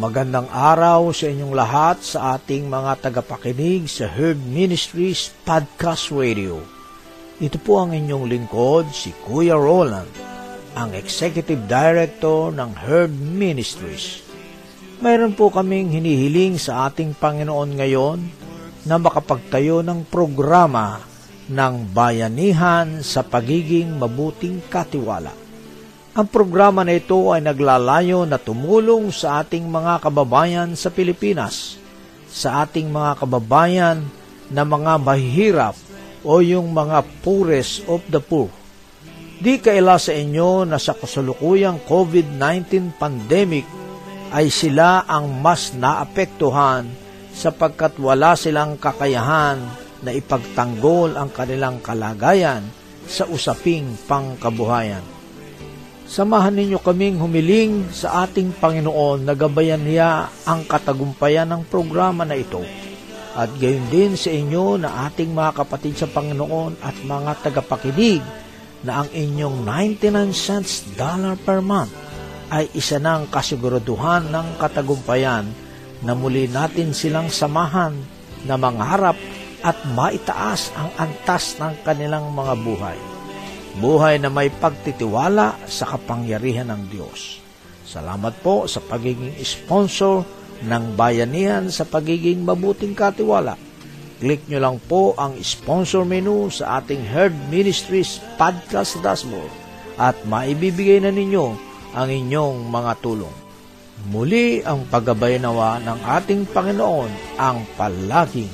Magandang 0.00 0.48
araw 0.48 1.12
sa 1.12 1.28
inyong 1.28 1.52
lahat 1.52 2.00
sa 2.00 2.40
ating 2.40 2.72
mga 2.72 3.04
tagapakinig 3.04 3.84
sa 3.84 4.08
Herd 4.08 4.40
Ministries 4.40 5.28
Podcast 5.44 6.08
Radio. 6.08 6.64
Ito 7.36 7.60
po 7.60 7.84
ang 7.84 7.92
inyong 7.92 8.24
lingkod, 8.24 8.88
si 8.96 9.12
Kuya 9.28 9.60
Roland, 9.60 10.08
ang 10.72 10.96
Executive 10.96 11.68
Director 11.68 12.48
ng 12.48 12.70
Herd 12.80 13.12
Ministries. 13.12 14.24
Mayroon 15.04 15.36
po 15.36 15.52
kaming 15.52 15.92
hinihiling 15.92 16.56
sa 16.56 16.88
ating 16.88 17.12
Panginoon 17.20 17.70
ngayon 17.76 18.18
na 18.84 18.96
makapagtayo 18.96 19.80
ng 19.84 20.06
programa 20.08 21.02
ng 21.50 21.74
bayanihan 21.90 23.02
sa 23.02 23.20
pagiging 23.26 23.98
mabuting 23.98 24.62
katiwala 24.70 25.40
ang 26.10 26.26
programa 26.26 26.82
na 26.82 26.98
ito 26.98 27.30
ay 27.30 27.38
naglalayo 27.38 28.26
na 28.26 28.34
tumulong 28.34 29.14
sa 29.14 29.46
ating 29.46 29.62
mga 29.62 30.02
kababayan 30.02 30.74
sa 30.74 30.90
Pilipinas, 30.90 31.78
sa 32.26 32.66
ating 32.66 32.90
mga 32.90 33.22
kababayan 33.22 34.02
na 34.50 34.66
mga 34.66 34.98
mahihirap 34.98 35.78
o 36.26 36.42
yung 36.42 36.74
mga 36.74 37.06
poorest 37.22 37.86
of 37.86 38.02
the 38.10 38.18
poor. 38.18 38.50
Di 39.38 39.62
kaila 39.62 40.02
sa 40.02 40.10
inyo 40.10 40.66
na 40.66 40.82
sa 40.82 40.98
kasalukuyang 40.98 41.86
COVID-19 41.86 42.98
pandemic 42.98 43.64
ay 44.34 44.50
sila 44.50 45.06
ang 45.06 45.30
mas 45.38 45.78
naapektuhan 45.78 46.90
sapagkat 47.34 47.96
wala 48.02 48.34
silang 48.34 48.76
kakayahan 48.76 49.58
na 50.00 50.10
ipagtanggol 50.12 51.16
ang 51.16 51.30
kanilang 51.30 51.78
kalagayan 51.84 52.64
sa 53.04 53.26
usaping 53.28 53.98
pangkabuhayan. 54.08 55.02
Samahan 56.10 56.58
ninyo 56.58 56.82
kaming 56.82 57.22
humiling 57.22 57.86
sa 57.94 58.26
ating 58.26 58.50
Panginoon 58.58 59.22
na 59.22 59.38
gabayan 59.38 59.78
niya 59.78 60.26
ang 60.42 60.66
katagumpayan 60.66 61.46
ng 61.54 61.62
programa 61.70 62.26
na 62.26 62.34
ito. 62.34 62.58
At 63.38 63.54
gayon 63.62 63.86
din 63.94 64.18
sa 64.18 64.34
inyo 64.34 64.74
na 64.74 65.06
ating 65.06 65.30
mga 65.30 65.62
kapatid 65.62 65.94
sa 65.94 66.10
Panginoon 66.10 66.82
at 66.82 66.98
mga 67.06 67.46
tagapakinig 67.46 68.26
na 68.82 69.06
ang 69.06 69.08
inyong 69.14 69.62
99 69.62 70.34
cents 70.34 70.82
dollar 70.98 71.38
per 71.38 71.62
month 71.62 71.94
ay 72.50 72.66
isa 72.74 72.98
ng 72.98 73.30
kasiguraduhan 73.30 74.34
ng 74.34 74.58
katagumpayan 74.58 75.46
na 76.04 76.16
muli 76.16 76.48
natin 76.48 76.96
silang 76.96 77.28
samahan 77.28 77.96
na 78.48 78.56
mangarap 78.56 79.16
at 79.60 79.76
maitaas 79.92 80.72
ang 80.72 80.88
antas 80.96 81.60
ng 81.60 81.84
kanilang 81.84 82.32
mga 82.32 82.54
buhay. 82.60 82.98
Buhay 83.78 84.18
na 84.18 84.32
may 84.32 84.48
pagtitiwala 84.48 85.60
sa 85.68 85.84
kapangyarihan 85.94 86.72
ng 86.72 86.82
Diyos. 86.90 87.38
Salamat 87.84 88.34
po 88.40 88.64
sa 88.64 88.80
pagiging 88.80 89.36
sponsor 89.44 90.24
ng 90.64 90.96
bayanihan 90.96 91.68
sa 91.72 91.88
pagiging 91.88 92.44
mabuting 92.44 92.92
katiwala. 92.96 93.56
Click 94.20 94.44
nyo 94.52 94.60
lang 94.60 94.76
po 94.84 95.16
ang 95.16 95.40
sponsor 95.40 96.04
menu 96.04 96.52
sa 96.52 96.80
ating 96.80 97.00
Herd 97.08 97.32
Ministries 97.48 98.20
podcast 98.36 99.00
dashboard 99.00 99.48
at 99.96 100.16
maibibigay 100.28 101.00
na 101.00 101.08
ninyo 101.08 101.56
ang 101.96 102.08
inyong 102.08 102.68
mga 102.68 102.92
tulong. 103.00 103.49
Muli 104.08 104.64
ang 104.64 104.88
paggabay 104.88 105.36
nawa 105.36 105.76
ng 105.84 106.00
ating 106.00 106.48
Panginoon 106.48 107.36
ang 107.36 107.68
palaging 107.76 108.48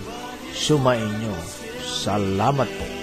sumainyo. 0.51 1.37
Salamat 1.87 2.67
po. 2.67 2.96